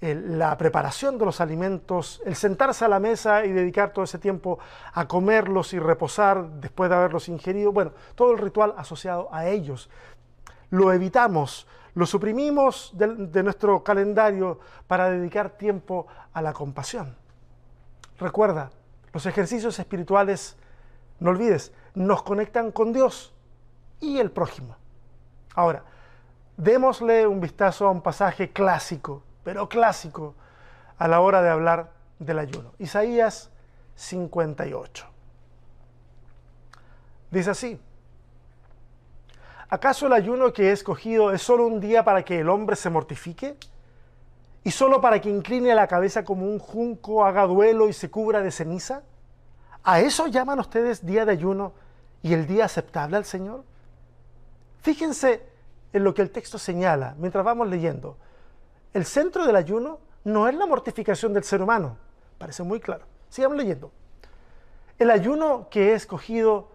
la 0.02 0.58
preparación 0.58 1.18
de 1.18 1.26
los 1.26 1.40
alimentos, 1.40 2.22
el 2.26 2.36
sentarse 2.36 2.84
a 2.84 2.90
la 2.90 3.00
mesa 3.00 3.46
y 3.46 3.52
dedicar 3.54 3.94
todo 3.94 4.04
ese 4.04 4.20
tiempo 4.20 4.60
a 4.94 5.08
comerlos 5.08 5.74
y 5.74 5.80
reposar 5.80 6.46
después 6.60 6.90
de 6.90 6.98
haberlos 6.98 7.30
ingerido, 7.30 7.72
bueno, 7.72 7.94
todo 8.16 8.34
el 8.34 8.38
ritual 8.38 8.74
asociado 8.78 9.30
a 9.32 9.48
ellos. 9.48 9.90
Lo 10.72 10.92
evitamos, 10.92 11.68
lo 11.96 12.06
suprimimos 12.06 12.92
de, 12.96 13.16
de 13.28 13.44
nuestro 13.44 13.82
calendario 13.82 14.60
para 14.88 15.10
dedicar 15.10 15.52
tiempo 15.52 16.08
a 16.34 16.42
la 16.42 16.52
compasión. 16.52 17.16
Recuerda, 18.20 18.72
los 19.14 19.26
ejercicios 19.26 19.80
espirituales, 19.80 20.58
no 21.20 21.30
olvides, 21.30 21.72
nos 21.96 22.24
conectan 22.24 22.72
con 22.72 22.94
Dios 22.94 23.34
y 24.00 24.20
el 24.20 24.32
prójimo. 24.32 24.76
Ahora, 25.56 25.84
démosle 26.58 27.28
un 27.28 27.40
vistazo 27.40 27.88
a 27.88 27.92
un 27.92 28.02
pasaje 28.02 28.52
clásico 28.52 29.24
pero 29.44 29.68
clásico 29.68 30.36
a 30.98 31.08
la 31.08 31.20
hora 31.20 31.42
de 31.42 31.50
hablar 31.50 31.92
del 32.20 32.40
ayuno. 32.40 32.72
Isaías 32.80 33.52
58. 33.96 35.06
Dice 37.30 37.50
así, 37.50 37.80
¿acaso 39.70 40.08
el 40.08 40.14
ayuno 40.14 40.54
que 40.54 40.70
he 40.70 40.72
escogido 40.72 41.32
es 41.32 41.42
solo 41.42 41.68
un 41.68 41.80
día 41.80 42.04
para 42.04 42.24
que 42.24 42.40
el 42.40 42.50
hombre 42.50 42.76
se 42.76 42.90
mortifique? 42.90 43.58
¿Y 44.64 44.72
solo 44.72 45.02
para 45.02 45.20
que 45.20 45.30
incline 45.30 45.76
la 45.76 45.88
cabeza 45.88 46.24
como 46.24 46.46
un 46.46 46.58
junco, 46.58 47.26
haga 47.26 47.46
duelo 47.46 47.90
y 47.90 47.94
se 47.94 48.10
cubra 48.10 48.42
de 48.42 48.52
ceniza? 48.52 49.04
¿A 49.84 50.00
eso 50.00 50.28
llaman 50.28 50.60
ustedes 50.60 51.06
día 51.06 51.26
de 51.26 51.34
ayuno 51.34 51.74
y 52.24 52.34
el 52.34 52.48
día 52.48 52.66
aceptable 52.66 53.18
al 53.18 53.26
Señor? 53.26 53.64
Fíjense 54.82 55.46
en 55.94 56.04
lo 56.04 56.14
que 56.14 56.24
el 56.24 56.32
texto 56.32 56.58
señala 56.58 57.16
mientras 57.20 57.46
vamos 57.46 57.68
leyendo. 57.68 58.18
El 58.94 59.06
centro 59.06 59.46
del 59.46 59.56
ayuno 59.56 60.00
no 60.24 60.48
es 60.48 60.56
la 60.56 60.66
mortificación 60.66 61.34
del 61.34 61.44
ser 61.44 61.62
humano, 61.62 61.98
parece 62.38 62.64
muy 62.64 62.80
claro. 62.80 63.06
Sigamos 63.30 63.58
leyendo. 63.58 63.92
El 64.98 65.12
ayuno 65.12 65.68
que 65.70 65.92
he 65.92 65.94
escogido 65.94 66.70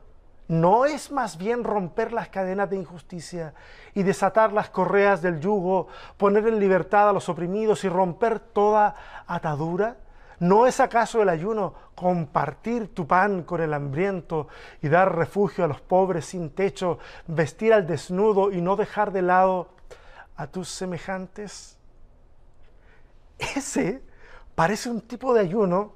no 0.49 0.87
es 0.87 1.13
más 1.13 1.37
bien 1.37 1.63
romper 1.63 2.13
las 2.13 2.29
cadenas 2.31 2.71
de 2.71 2.77
injusticia 2.77 3.55
y 3.95 4.03
desatar 4.03 4.53
las 4.53 4.71
correas 4.71 5.21
del 5.23 5.41
yugo, 5.41 5.89
poner 6.17 6.49
en 6.49 6.59
libertad 6.59 7.09
a 7.09 7.13
los 7.13 7.29
oprimidos 7.29 7.85
y 7.85 7.89
romper 7.89 8.41
toda 8.41 8.97
atadura. 9.27 9.99
¿No 10.41 10.67
es 10.67 10.79
acaso 10.79 11.21
el 11.21 11.29
ayuno 11.29 11.75
compartir 11.95 12.95
tu 12.95 13.07
pan 13.07 13.43
con 13.43 13.61
el 13.61 13.75
hambriento 13.75 14.49
y 14.81 14.89
dar 14.89 15.17
refugio 15.17 15.65
a 15.65 15.69
los 15.69 15.81
pobres 15.81 16.27
sin 16.27 16.51
techo, 16.51 16.99
vestir 17.27 17.73
al 17.73 17.87
desnudo 17.87 18.53
y 18.53 18.61
no 18.61 18.77
dejar 18.77 19.11
de 19.13 19.23
lado 19.23 19.69
a 20.37 20.47
tus 20.47 20.69
semejantes? 20.69 21.77
Ese 23.39 24.03
parece 24.55 24.91
un 24.91 25.01
tipo 25.01 25.35
de 25.35 25.41
ayuno 25.41 25.93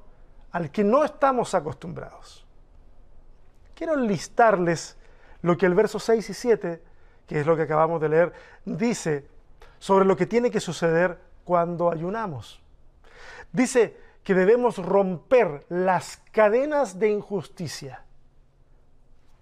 al 0.51 0.71
que 0.71 0.83
no 0.83 1.05
estamos 1.05 1.55
acostumbrados. 1.55 2.45
Quiero 3.75 3.97
listarles 3.97 4.97
lo 5.41 5.57
que 5.57 5.67
el 5.67 5.75
verso 5.75 5.99
6 5.99 6.31
y 6.31 6.35
7, 6.35 6.83
que 7.27 7.41
es 7.41 7.47
lo 7.47 7.57
que 7.57 7.63
acabamos 7.63 8.01
de 8.01 8.09
leer, 8.09 8.33
dice 8.65 9.27
sobre 9.79 10.05
lo 10.05 10.17
que 10.17 10.27
tiene 10.27 10.51
que 10.51 10.61
suceder 10.61 11.19
cuando 11.45 11.91
ayunamos. 11.91 12.63
Dice 13.53 13.97
que 14.23 14.35
debemos 14.35 14.79
romper 14.79 15.67
las 15.69 16.23
cadenas 16.31 16.99
de 16.99 17.11
injusticia. 17.11 18.05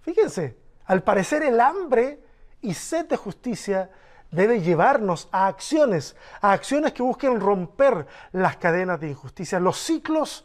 Fíjense, 0.03 0.57
al 0.87 1.03
parecer 1.03 1.43
el 1.43 1.61
hambre 1.61 2.21
y 2.63 2.75
sed 2.75 3.07
de 3.07 3.17
justicia 3.17 3.91
debe 4.31 4.61
llevarnos 4.61 5.29
a 5.33 5.47
acciones, 5.47 6.17
a 6.41 6.53
acciones 6.53 6.93
que 6.93 7.03
busquen 7.03 7.41
romper 7.41 8.07
las 8.33 8.57
cadenas 8.57 9.01
de 9.01 9.11
injusticia, 9.11 9.61
los 9.61 9.77
ciclos 9.79 10.45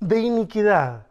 de 0.00 0.20
iniquidad. 0.20 1.06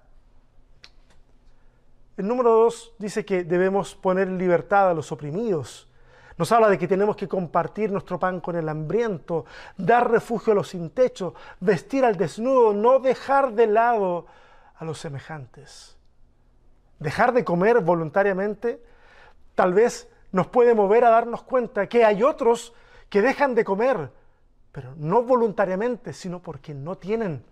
El 2.16 2.28
número 2.28 2.52
dos 2.52 2.94
dice 3.00 3.26
que 3.26 3.44
debemos 3.44 3.96
poner 3.96 4.28
en 4.28 4.38
libertad 4.38 4.90
a 4.90 4.94
los 4.94 5.12
oprimidos. 5.12 5.90
Nos 6.44 6.52
habla 6.52 6.68
de 6.68 6.78
que 6.78 6.90
tenemos 6.90 7.16
que 7.16 7.30
compartir 7.30 7.90
nuestro 7.90 8.20
pan 8.20 8.42
con 8.42 8.58
el 8.58 8.68
hambriento, 8.68 9.46
dar 9.78 10.12
refugio 10.12 10.52
a 10.52 10.56
los 10.58 10.68
sin 10.68 10.90
techo, 10.90 11.34
vestir 11.62 12.04
al 12.04 12.18
desnudo, 12.18 12.74
no 12.74 13.00
dejar 13.00 13.54
de 13.54 13.66
lado 13.66 14.26
a 14.76 14.84
los 14.84 15.00
semejantes. 15.00 15.96
Dejar 17.00 17.32
de 17.32 17.46
comer 17.46 17.80
voluntariamente 17.80 18.84
tal 19.56 19.74
vez 19.74 20.10
nos 20.34 20.48
puede 20.48 20.76
mover 20.76 21.06
a 21.06 21.12
darnos 21.12 21.44
cuenta 21.44 21.88
que 21.88 22.04
hay 22.04 22.24
otros 22.24 22.74
que 23.08 23.22
dejan 23.22 23.56
de 23.56 23.64
comer, 23.64 24.12
pero 24.74 24.96
no 24.98 25.24
voluntariamente, 25.24 26.12
sino 26.12 26.42
porque 26.42 26.74
no 26.74 26.98
tienen. 26.98 27.46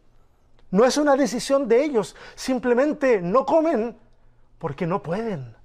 No 0.70 0.84
es 0.84 0.98
una 0.98 1.16
decisión 1.16 1.70
de 1.70 1.82
ellos, 1.82 2.14
simplemente 2.36 3.22
no 3.22 3.46
comen 3.46 3.96
porque 4.60 4.86
no 4.86 5.02
pueden. 5.02 5.61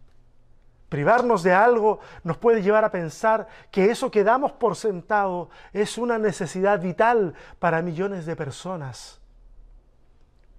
Privarnos 0.89 1.43
de 1.43 1.53
algo 1.53 1.99
nos 2.23 2.39
puede 2.39 2.63
llevar 2.63 2.85
a 2.85 2.93
pensar 2.93 3.49
que 3.71 3.91
eso 3.91 4.11
que 4.11 4.23
damos 4.23 4.53
por 4.53 4.77
sentado 4.77 5.51
es 5.73 5.99
una 5.99 6.19
necesidad 6.19 6.81
vital 6.81 7.35
para 7.59 7.83
millones 7.83 8.25
de 8.25 8.37
personas. 8.37 9.21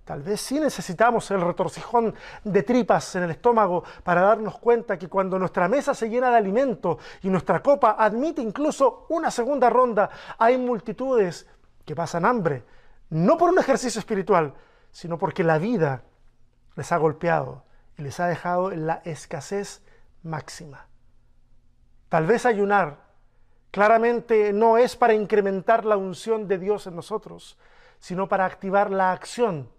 Tal 0.04 0.24
vez 0.24 0.40
sí 0.40 0.58
necesitamos 0.58 1.30
el 1.32 1.42
retorcijón 1.42 2.16
de 2.46 2.64
tripas 2.64 3.16
en 3.18 3.24
el 3.24 3.32
estómago 3.32 3.84
para 4.04 4.22
darnos 4.22 4.58
cuenta 4.58 4.98
que 4.98 5.10
cuando 5.10 5.38
nuestra 5.38 5.68
mesa 5.68 5.94
se 5.94 6.10
llena 6.10 6.30
de 6.30 6.38
alimento 6.38 6.98
y 7.24 7.30
nuestra 7.30 7.62
copa 7.62 7.98
admite 8.00 8.42
incluso 8.42 9.06
una 9.10 9.32
segunda 9.32 9.70
ronda, 9.70 10.10
hay 10.38 10.58
multitudes 10.58 11.46
que 11.86 11.94
pasan 11.94 12.24
hambre, 12.24 12.64
no 13.10 13.38
por 13.38 13.50
un 13.50 13.60
ejercicio 13.60 14.00
espiritual, 14.00 14.54
sino 14.92 15.18
porque 15.18 15.44
la 15.44 15.58
vida 15.58 16.04
les 16.76 16.92
ha 16.94 16.98
golpeado 16.98 17.66
y 17.98 18.02
les 18.02 18.20
ha 18.22 18.28
dejado 18.28 18.72
en 18.72 18.88
la 18.88 19.02
escasez 19.04 19.82
máxima. 20.24 20.88
Tal 22.10 22.26
vez 22.26 22.46
ayunar 22.46 23.08
claramente 23.72 24.54
no 24.54 24.78
es 24.78 24.96
para 24.96 25.14
incrementar 25.14 25.86
la 25.86 25.98
unción 25.98 26.48
de 26.48 26.58
Dios 26.58 26.88
en 26.88 26.96
nosotros, 26.96 27.58
sino 28.00 28.28
para 28.28 28.46
activar 28.46 28.92
la 28.92 29.12
acción 29.12 29.70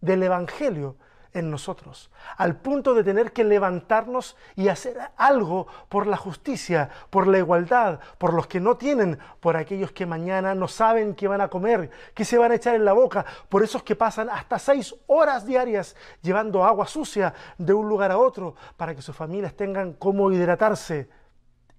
del 0.00 0.22
Evangelio 0.22 0.96
en 1.34 1.50
nosotros, 1.50 2.10
al 2.36 2.56
punto 2.56 2.94
de 2.94 3.04
tener 3.04 3.32
que 3.32 3.44
levantarnos 3.44 4.36
y 4.54 4.68
hacer 4.68 4.98
algo 5.16 5.66
por 5.88 6.06
la 6.06 6.16
justicia, 6.16 6.90
por 7.10 7.26
la 7.26 7.38
igualdad, 7.38 8.00
por 8.18 8.34
los 8.34 8.46
que 8.46 8.60
no 8.60 8.76
tienen, 8.76 9.18
por 9.40 9.56
aquellos 9.56 9.92
que 9.92 10.04
mañana 10.04 10.54
no 10.54 10.68
saben 10.68 11.14
qué 11.14 11.28
van 11.28 11.40
a 11.40 11.48
comer, 11.48 11.90
qué 12.14 12.24
se 12.24 12.36
van 12.36 12.52
a 12.52 12.56
echar 12.56 12.74
en 12.74 12.84
la 12.84 12.92
boca, 12.92 13.24
por 13.48 13.62
esos 13.62 13.82
que 13.82 13.96
pasan 13.96 14.28
hasta 14.28 14.58
seis 14.58 14.94
horas 15.06 15.46
diarias 15.46 15.96
llevando 16.20 16.64
agua 16.64 16.86
sucia 16.86 17.32
de 17.56 17.72
un 17.72 17.88
lugar 17.88 18.10
a 18.10 18.18
otro 18.18 18.54
para 18.76 18.94
que 18.94 19.02
sus 19.02 19.16
familias 19.16 19.54
tengan 19.54 19.94
cómo 19.94 20.30
hidratarse 20.30 21.08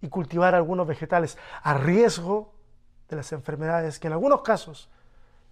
y 0.02 0.10
cultivar 0.10 0.56
algunos 0.56 0.88
vegetales 0.88 1.38
a 1.62 1.76
riesgo 1.76 2.54
de 3.08 3.16
las 3.16 3.32
enfermedades 3.32 4.00
que 4.00 4.08
en 4.08 4.14
algunos 4.14 4.42
casos 4.42 4.90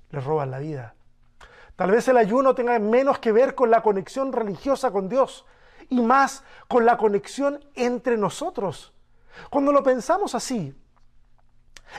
les 0.09 0.23
roban 0.23 0.51
la 0.51 0.59
vida. 0.59 0.95
Tal 1.75 1.91
vez 1.91 2.07
el 2.07 2.17
ayuno 2.17 2.53
tenga 2.53 2.77
menos 2.79 3.19
que 3.19 3.31
ver 3.31 3.55
con 3.55 3.71
la 3.71 3.81
conexión 3.81 4.31
religiosa 4.31 4.91
con 4.91 5.09
Dios 5.09 5.45
y 5.89 6.01
más 6.01 6.43
con 6.67 6.85
la 6.85 6.97
conexión 6.97 7.63
entre 7.75 8.17
nosotros. 8.17 8.93
Cuando 9.49 9.71
lo 9.71 9.83
pensamos 9.83 10.35
así, 10.35 10.75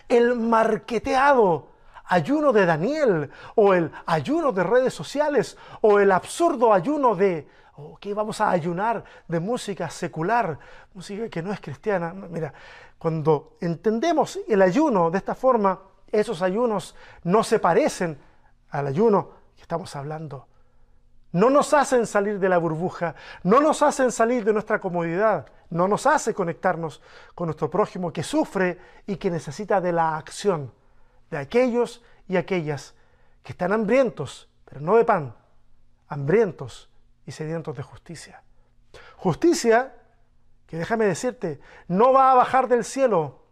el 0.08 0.36
marqueteado 0.38 1.68
ayuno 2.04 2.52
de 2.52 2.66
Daniel 2.66 3.30
o 3.54 3.74
el 3.74 3.90
ayuno 4.06 4.52
de 4.52 4.62
redes 4.62 4.94
sociales 4.94 5.56
o 5.80 5.98
el 5.98 6.12
absurdo 6.12 6.72
ayuno 6.72 7.14
de, 7.14 7.48
oh, 7.76 7.96
¿qué 8.00 8.14
vamos 8.14 8.40
a 8.40 8.50
ayunar 8.50 9.04
de 9.28 9.40
música 9.40 9.88
secular, 9.90 10.58
música 10.94 11.28
que 11.28 11.42
no 11.42 11.52
es 11.52 11.60
cristiana? 11.60 12.12
Mira, 12.12 12.52
cuando 12.98 13.56
entendemos 13.60 14.38
el 14.46 14.62
ayuno 14.62 15.10
de 15.10 15.18
esta 15.18 15.34
forma, 15.34 15.80
esos 16.10 16.42
ayunos 16.42 16.94
no 17.24 17.42
se 17.42 17.58
parecen 17.58 18.18
al 18.70 18.86
ayuno 18.86 19.41
estamos 19.62 19.96
hablando. 19.96 20.46
No 21.32 21.48
nos 21.48 21.72
hacen 21.72 22.06
salir 22.06 22.38
de 22.38 22.48
la 22.48 22.58
burbuja, 22.58 23.14
no 23.42 23.60
nos 23.60 23.80
hacen 23.82 24.12
salir 24.12 24.44
de 24.44 24.52
nuestra 24.52 24.80
comodidad, 24.80 25.46
no 25.70 25.88
nos 25.88 26.06
hace 26.06 26.34
conectarnos 26.34 27.00
con 27.34 27.46
nuestro 27.46 27.70
prójimo 27.70 28.12
que 28.12 28.22
sufre 28.22 28.78
y 29.06 29.16
que 29.16 29.30
necesita 29.30 29.80
de 29.80 29.92
la 29.92 30.16
acción 30.16 30.72
de 31.30 31.38
aquellos 31.38 32.02
y 32.28 32.36
aquellas 32.36 32.94
que 33.42 33.52
están 33.52 33.72
hambrientos, 33.72 34.50
pero 34.66 34.82
no 34.82 34.96
de 34.96 35.04
pan, 35.06 35.34
hambrientos 36.08 36.90
y 37.24 37.32
sedientos 37.32 37.74
de 37.76 37.82
justicia. 37.82 38.42
Justicia 39.16 39.94
que 40.66 40.78
déjame 40.78 41.04
decirte, 41.04 41.60
no 41.86 42.14
va 42.14 42.32
a 42.32 42.34
bajar 42.34 42.66
del 42.66 42.82
cielo. 42.82 43.44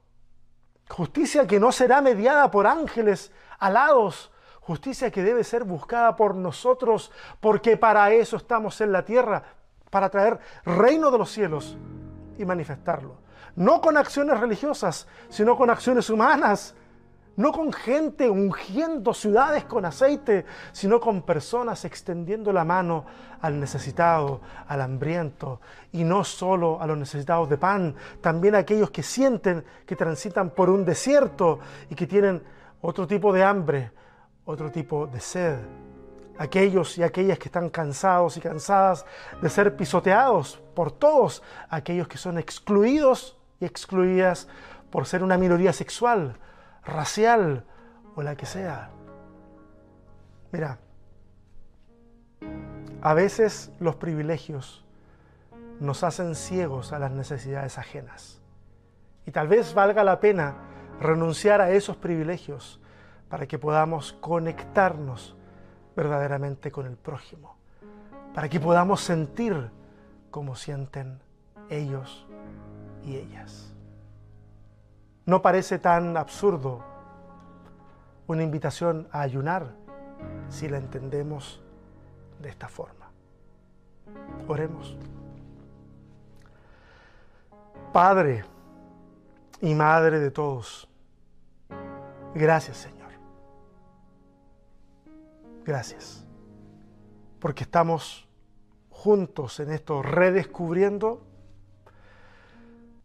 Justicia 0.89 1.47
que 1.47 1.61
no 1.61 1.71
será 1.71 2.01
mediada 2.01 2.51
por 2.51 2.67
ángeles 2.67 3.31
alados 3.59 4.33
justicia 4.61 5.11
que 5.11 5.23
debe 5.23 5.45
ser 5.45 5.65
buscada 5.65 6.17
por 6.17 6.35
nosotros, 6.35 7.11
porque 7.41 7.77
para 7.77 8.13
eso 8.13 8.37
estamos 8.37 8.81
en 8.81 8.93
la 8.93 9.05
tierra, 9.05 9.43
para 9.91 10.09
traer 10.09 10.39
reino 10.65 11.11
de 11.11 11.19
los 11.19 11.31
cielos 11.31 11.77
y 12.39 12.45
manifestarlo. 12.45 13.17
No 13.57 13.81
con 13.81 13.97
acciones 13.97 14.39
religiosas, 14.39 15.07
sino 15.29 15.57
con 15.57 15.71
acciones 15.71 16.09
humanas. 16.09 16.75
No 17.37 17.53
con 17.53 17.73
gente 17.73 18.29
ungiendo 18.29 19.15
ciudades 19.15 19.65
con 19.65 19.87
aceite, 19.87 20.45
sino 20.73 21.01
con 21.01 21.23
personas 21.23 21.85
extendiendo 21.87 22.53
la 22.53 22.65
mano 22.65 23.07
al 23.41 23.59
necesitado, 23.59 24.43
al 24.67 24.83
hambriento, 24.83 25.61
y 25.93 26.05
no 26.05 26.23
solo 26.25 26.83
a 26.83 26.87
los 26.87 26.99
necesitados 26.99 27.49
de 27.49 27.57
pan, 27.57 27.95
también 28.21 28.57
a 28.57 28.59
aquellos 28.59 28.91
que 28.91 29.03
sienten 29.03 29.65
que 29.87 29.97
transitan 29.97 30.51
por 30.51 30.69
un 30.69 30.85
desierto 30.85 31.61
y 31.89 31.95
que 31.95 32.07
tienen 32.07 32.43
otro 32.83 33.07
tipo 33.07 33.33
de 33.33 33.43
hambre, 33.43 33.93
otro 34.45 34.71
tipo 34.71 35.07
de 35.07 35.21
sed. 35.21 35.59
Aquellos 36.39 36.97
y 36.97 37.03
aquellas 37.03 37.39
que 37.39 37.49
están 37.49 37.69
cansados 37.69 38.37
y 38.37 38.41
cansadas 38.41 39.05
de 39.43 39.51
ser 39.51 39.77
pisoteados 39.77 40.63
por 40.75 40.91
todos, 40.91 41.43
aquellos 41.69 42.09
que 42.09 42.17
son 42.17 42.39
excluidos 42.39 43.39
y 43.61 43.67
excluidas 43.67 44.49
por 44.91 45.07
ser 45.07 45.23
una 45.23 45.37
minoría 45.37 45.73
sexual, 45.73 46.37
racial 46.85 47.65
o 48.17 48.23
la 48.23 48.37
que 48.37 48.47
sea. 48.47 48.91
Mira, 50.53 50.79
a 53.03 53.15
veces 53.15 53.71
los 53.79 53.97
privilegios 53.97 54.85
nos 55.79 56.03
hacen 56.05 56.35
ciegos 56.35 56.93
a 56.93 56.99
las 56.99 57.11
necesidades 57.11 57.79
ajenas. 57.79 58.41
Y 59.27 59.31
tal 59.31 59.49
vez 59.49 59.75
valga 59.75 60.05
la 60.05 60.21
pena 60.21 60.57
renunciar 61.01 61.61
a 61.61 61.71
esos 61.71 61.97
privilegios 61.97 62.81
para 63.31 63.47
que 63.47 63.59
podamos 63.59 64.13
conectarnos 64.15 65.37
verdaderamente 65.97 66.71
con 66.73 66.87
el 66.87 66.97
prójimo, 66.97 67.57
para 68.35 68.49
que 68.49 68.59
podamos 68.59 69.01
sentir 69.01 69.71
como 70.31 70.57
sienten 70.57 71.21
ellos 71.71 72.27
y 73.05 73.17
ellas. 73.17 73.73
No 75.27 75.41
parece 75.41 75.79
tan 75.79 76.17
absurdo 76.17 76.85
una 78.27 78.43
invitación 78.43 79.09
a 79.13 79.21
ayunar 79.21 79.75
si 80.49 80.69
la 80.69 80.79
entendemos 80.79 81.63
de 82.41 82.49
esta 82.49 82.69
forma. 82.69 83.11
Oremos. 84.49 84.97
Padre 87.93 88.45
y 89.61 89.75
Madre 89.75 90.19
de 90.19 90.31
todos, 90.31 90.89
gracias 92.35 92.77
Señor. 92.77 93.00
Gracias. 95.71 96.27
Porque 97.39 97.63
estamos 97.63 98.29
juntos 98.91 99.61
en 99.61 99.71
esto, 99.71 100.03
redescubriendo 100.03 101.23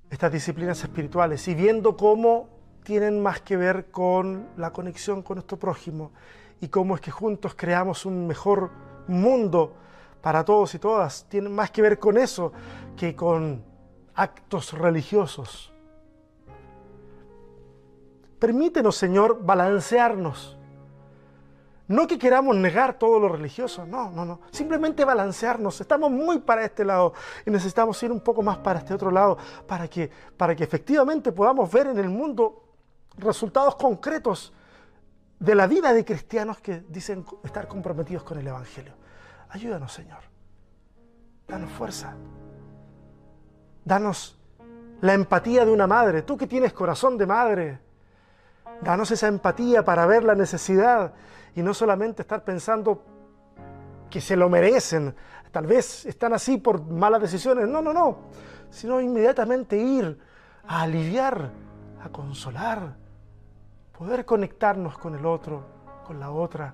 estas 0.10 0.32
disciplinas 0.32 0.82
espirituales 0.82 1.48
y 1.48 1.54
viendo 1.54 1.96
cómo 1.96 2.50
tienen 2.84 3.22
más 3.22 3.40
que 3.42 3.56
ver 3.56 3.92
con 3.92 4.48
la 4.58 4.74
conexión 4.74 5.22
con 5.22 5.36
nuestro 5.36 5.60
prójimo 5.60 6.12
y 6.60 6.70
cómo 6.70 6.96
es 6.96 7.02
que 7.02 7.12
juntos 7.12 7.54
creamos 7.54 8.04
un 8.08 8.26
mejor 8.26 8.72
mundo 9.08 9.76
para 10.24 10.44
todos 10.44 10.74
y 10.74 10.80
todas. 10.80 11.28
Tienen 11.30 11.54
más 11.54 11.70
que 11.70 11.84
ver 11.84 12.00
con 12.00 12.18
eso 12.18 12.52
que 12.98 13.16
con 13.16 13.64
actos 14.16 14.74
religiosos. 14.74 15.72
Permítenos, 18.40 18.96
Señor, 18.96 19.46
balancearnos 19.46 20.58
no 21.88 22.08
que 22.08 22.18
queramos 22.18 22.56
negar 22.56 22.98
todo 22.98 23.20
lo 23.20 23.30
religioso, 23.30 23.86
no, 23.86 24.10
no, 24.10 24.26
no. 24.26 24.42
Simplemente 24.52 25.06
balancearnos. 25.06 25.80
Estamos 25.82 26.10
muy 26.10 26.40
para 26.40 26.66
este 26.66 26.84
lado 26.84 27.14
y 27.46 27.52
necesitamos 27.52 28.02
ir 28.02 28.12
un 28.12 28.22
poco 28.22 28.42
más 28.42 28.58
para 28.58 28.80
este 28.80 28.94
otro 28.94 29.12
lado 29.12 29.38
para 29.68 29.88
que, 29.88 30.10
para 30.36 30.56
que 30.56 30.64
efectivamente 30.64 31.32
podamos 31.32 31.72
ver 31.72 31.88
en 31.88 32.00
el 32.00 32.10
mundo 32.10 32.64
resultados 33.18 33.76
concretos 33.76 34.52
de 35.40 35.54
la 35.54 35.68
vida 35.68 35.94
de 35.94 36.04
cristianos 36.04 36.60
que 36.60 36.80
dicen 36.90 37.26
estar 37.44 37.68
comprometidos 37.68 38.24
con 38.24 38.40
el 38.40 38.48
Evangelio. 38.48 38.94
Ayúdanos, 39.50 39.94
Señor. 39.94 40.20
Danos 41.48 41.72
fuerza. 41.72 42.16
Danos 43.84 44.40
la 45.02 45.14
empatía 45.14 45.66
de 45.66 45.72
una 45.72 45.86
madre. 45.86 46.24
Tú 46.24 46.36
que 46.36 46.48
tienes 46.48 46.74
corazón 46.74 47.16
de 47.18 47.28
madre. 47.28 47.80
Danos 48.82 49.12
esa 49.12 49.28
empatía 49.28 49.86
para 49.86 50.08
ver 50.08 50.24
la 50.24 50.34
necesidad 50.34 51.14
y 51.56 51.64
no 51.64 51.74
solamente 51.74 52.22
estar 52.22 52.44
pensando 52.44 53.04
que 54.10 54.22
se 54.22 54.36
lo 54.36 54.50
merecen, 54.50 55.16
tal 55.52 55.66
vez 55.66 56.06
están 56.06 56.34
así 56.34 56.58
por 56.58 56.86
malas 56.86 57.22
decisiones, 57.22 57.68
no, 57.68 57.82
no, 57.82 57.94
no, 57.94 58.18
sino 58.70 59.00
inmediatamente 59.00 59.78
ir 59.78 60.20
a 60.68 60.82
aliviar, 60.82 61.52
a 62.04 62.10
consolar, 62.10 62.96
poder 63.98 64.26
conectarnos 64.26 64.98
con 64.98 65.16
el 65.16 65.26
otro, 65.26 65.64
con 66.06 66.20
la 66.20 66.32
otra, 66.32 66.74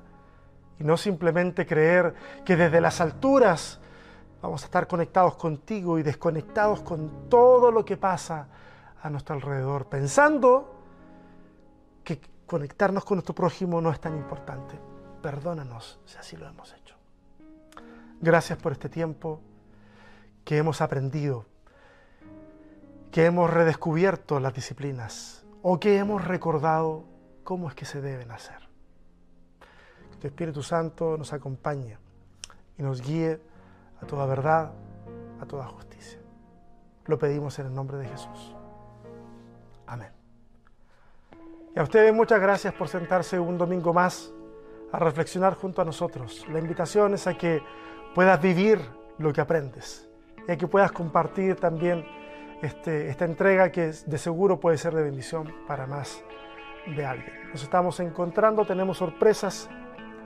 y 0.79 0.83
no 0.83 0.97
simplemente 0.97 1.65
creer 1.65 2.15
que 2.43 2.55
desde 2.55 2.81
las 2.81 2.99
alturas 3.01 3.79
vamos 4.41 4.63
a 4.63 4.65
estar 4.65 4.87
conectados 4.87 5.35
contigo 5.35 5.99
y 5.99 6.03
desconectados 6.03 6.81
con 6.81 7.29
todo 7.29 7.71
lo 7.71 7.85
que 7.85 7.97
pasa 7.97 8.47
a 9.03 9.09
nuestro 9.11 9.35
alrededor, 9.35 9.85
pensando 9.85 10.75
que 12.03 12.19
conectarnos 12.51 13.05
con 13.05 13.15
nuestro 13.15 13.33
prójimo 13.33 13.79
no 13.79 13.91
es 13.91 14.01
tan 14.01 14.13
importante. 14.13 14.77
Perdónanos 15.21 16.01
si 16.03 16.17
así 16.17 16.35
lo 16.35 16.49
hemos 16.49 16.73
hecho. 16.73 16.97
Gracias 18.19 18.59
por 18.59 18.73
este 18.73 18.89
tiempo 18.89 19.39
que 20.43 20.57
hemos 20.57 20.81
aprendido, 20.81 21.45
que 23.09 23.25
hemos 23.25 23.49
redescubierto 23.49 24.41
las 24.41 24.53
disciplinas 24.53 25.45
o 25.61 25.79
que 25.79 25.97
hemos 25.97 26.25
recordado 26.25 27.05
cómo 27.45 27.69
es 27.69 27.73
que 27.73 27.85
se 27.85 28.01
deben 28.01 28.31
hacer. 28.31 28.59
Que 30.11 30.17
tu 30.17 30.27
Espíritu 30.27 30.61
Santo 30.61 31.17
nos 31.17 31.31
acompañe 31.31 31.99
y 32.77 32.83
nos 32.83 33.01
guíe 33.01 33.39
a 34.01 34.05
toda 34.05 34.25
verdad, 34.25 34.73
a 35.39 35.45
toda 35.45 35.67
justicia. 35.67 36.19
Lo 37.05 37.17
pedimos 37.17 37.57
en 37.59 37.67
el 37.67 37.73
nombre 37.73 37.97
de 37.97 38.09
Jesús. 38.09 38.53
Amén. 39.87 40.20
Y 41.73 41.79
a 41.79 41.83
ustedes 41.83 42.13
muchas 42.13 42.41
gracias 42.41 42.73
por 42.73 42.89
sentarse 42.89 43.39
un 43.39 43.57
domingo 43.57 43.93
más 43.93 44.33
a 44.91 44.99
reflexionar 44.99 45.55
junto 45.55 45.81
a 45.81 45.85
nosotros. 45.85 46.45
La 46.51 46.59
invitación 46.59 47.13
es 47.13 47.27
a 47.27 47.37
que 47.37 47.61
puedas 48.13 48.41
vivir 48.41 48.79
lo 49.17 49.31
que 49.31 49.39
aprendes 49.39 50.09
y 50.47 50.51
a 50.51 50.57
que 50.57 50.67
puedas 50.67 50.91
compartir 50.91 51.55
también 51.55 52.05
este, 52.61 53.09
esta 53.09 53.23
entrega 53.23 53.71
que 53.71 53.93
de 54.05 54.17
seguro 54.17 54.59
puede 54.59 54.77
ser 54.77 54.93
de 54.93 55.03
bendición 55.03 55.53
para 55.65 55.87
más 55.87 56.21
de 56.87 57.05
alguien. 57.05 57.33
Nos 57.51 57.63
estamos 57.63 57.99
encontrando, 58.01 58.65
tenemos 58.65 58.97
sorpresas 58.97 59.69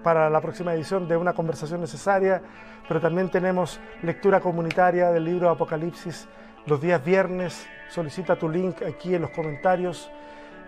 para 0.04 0.30
la 0.30 0.42
próxima 0.42 0.74
edición 0.74 1.08
de 1.08 1.16
una 1.16 1.34
conversación 1.34 1.82
necesaria, 1.82 2.42
pero 2.88 3.00
también 3.00 3.30
tenemos 3.30 3.80
lectura 4.02 4.40
comunitaria 4.40 5.12
del 5.12 5.26
libro 5.26 5.50
Apocalipsis 5.50 6.28
los 6.66 6.82
días 6.82 7.04
viernes. 7.06 7.68
Solicita 7.90 8.36
tu 8.36 8.50
link 8.50 8.82
aquí 8.82 9.14
en 9.14 9.22
los 9.22 9.32
comentarios. 9.32 10.12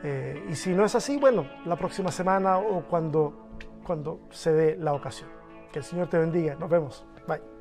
Eh, 0.03 0.45
y 0.49 0.55
si 0.55 0.73
no 0.73 0.85
es 0.85 0.95
así, 0.95 1.17
bueno, 1.17 1.47
la 1.65 1.75
próxima 1.75 2.11
semana 2.11 2.59
o 2.59 2.87
cuando, 2.87 3.49
cuando 3.85 4.21
se 4.29 4.51
dé 4.51 4.77
la 4.77 4.93
ocasión. 4.93 5.29
Que 5.71 5.79
el 5.79 5.85
Señor 5.85 6.07
te 6.09 6.17
bendiga. 6.17 6.55
Nos 6.55 6.69
vemos. 6.69 7.05
Bye. 7.27 7.56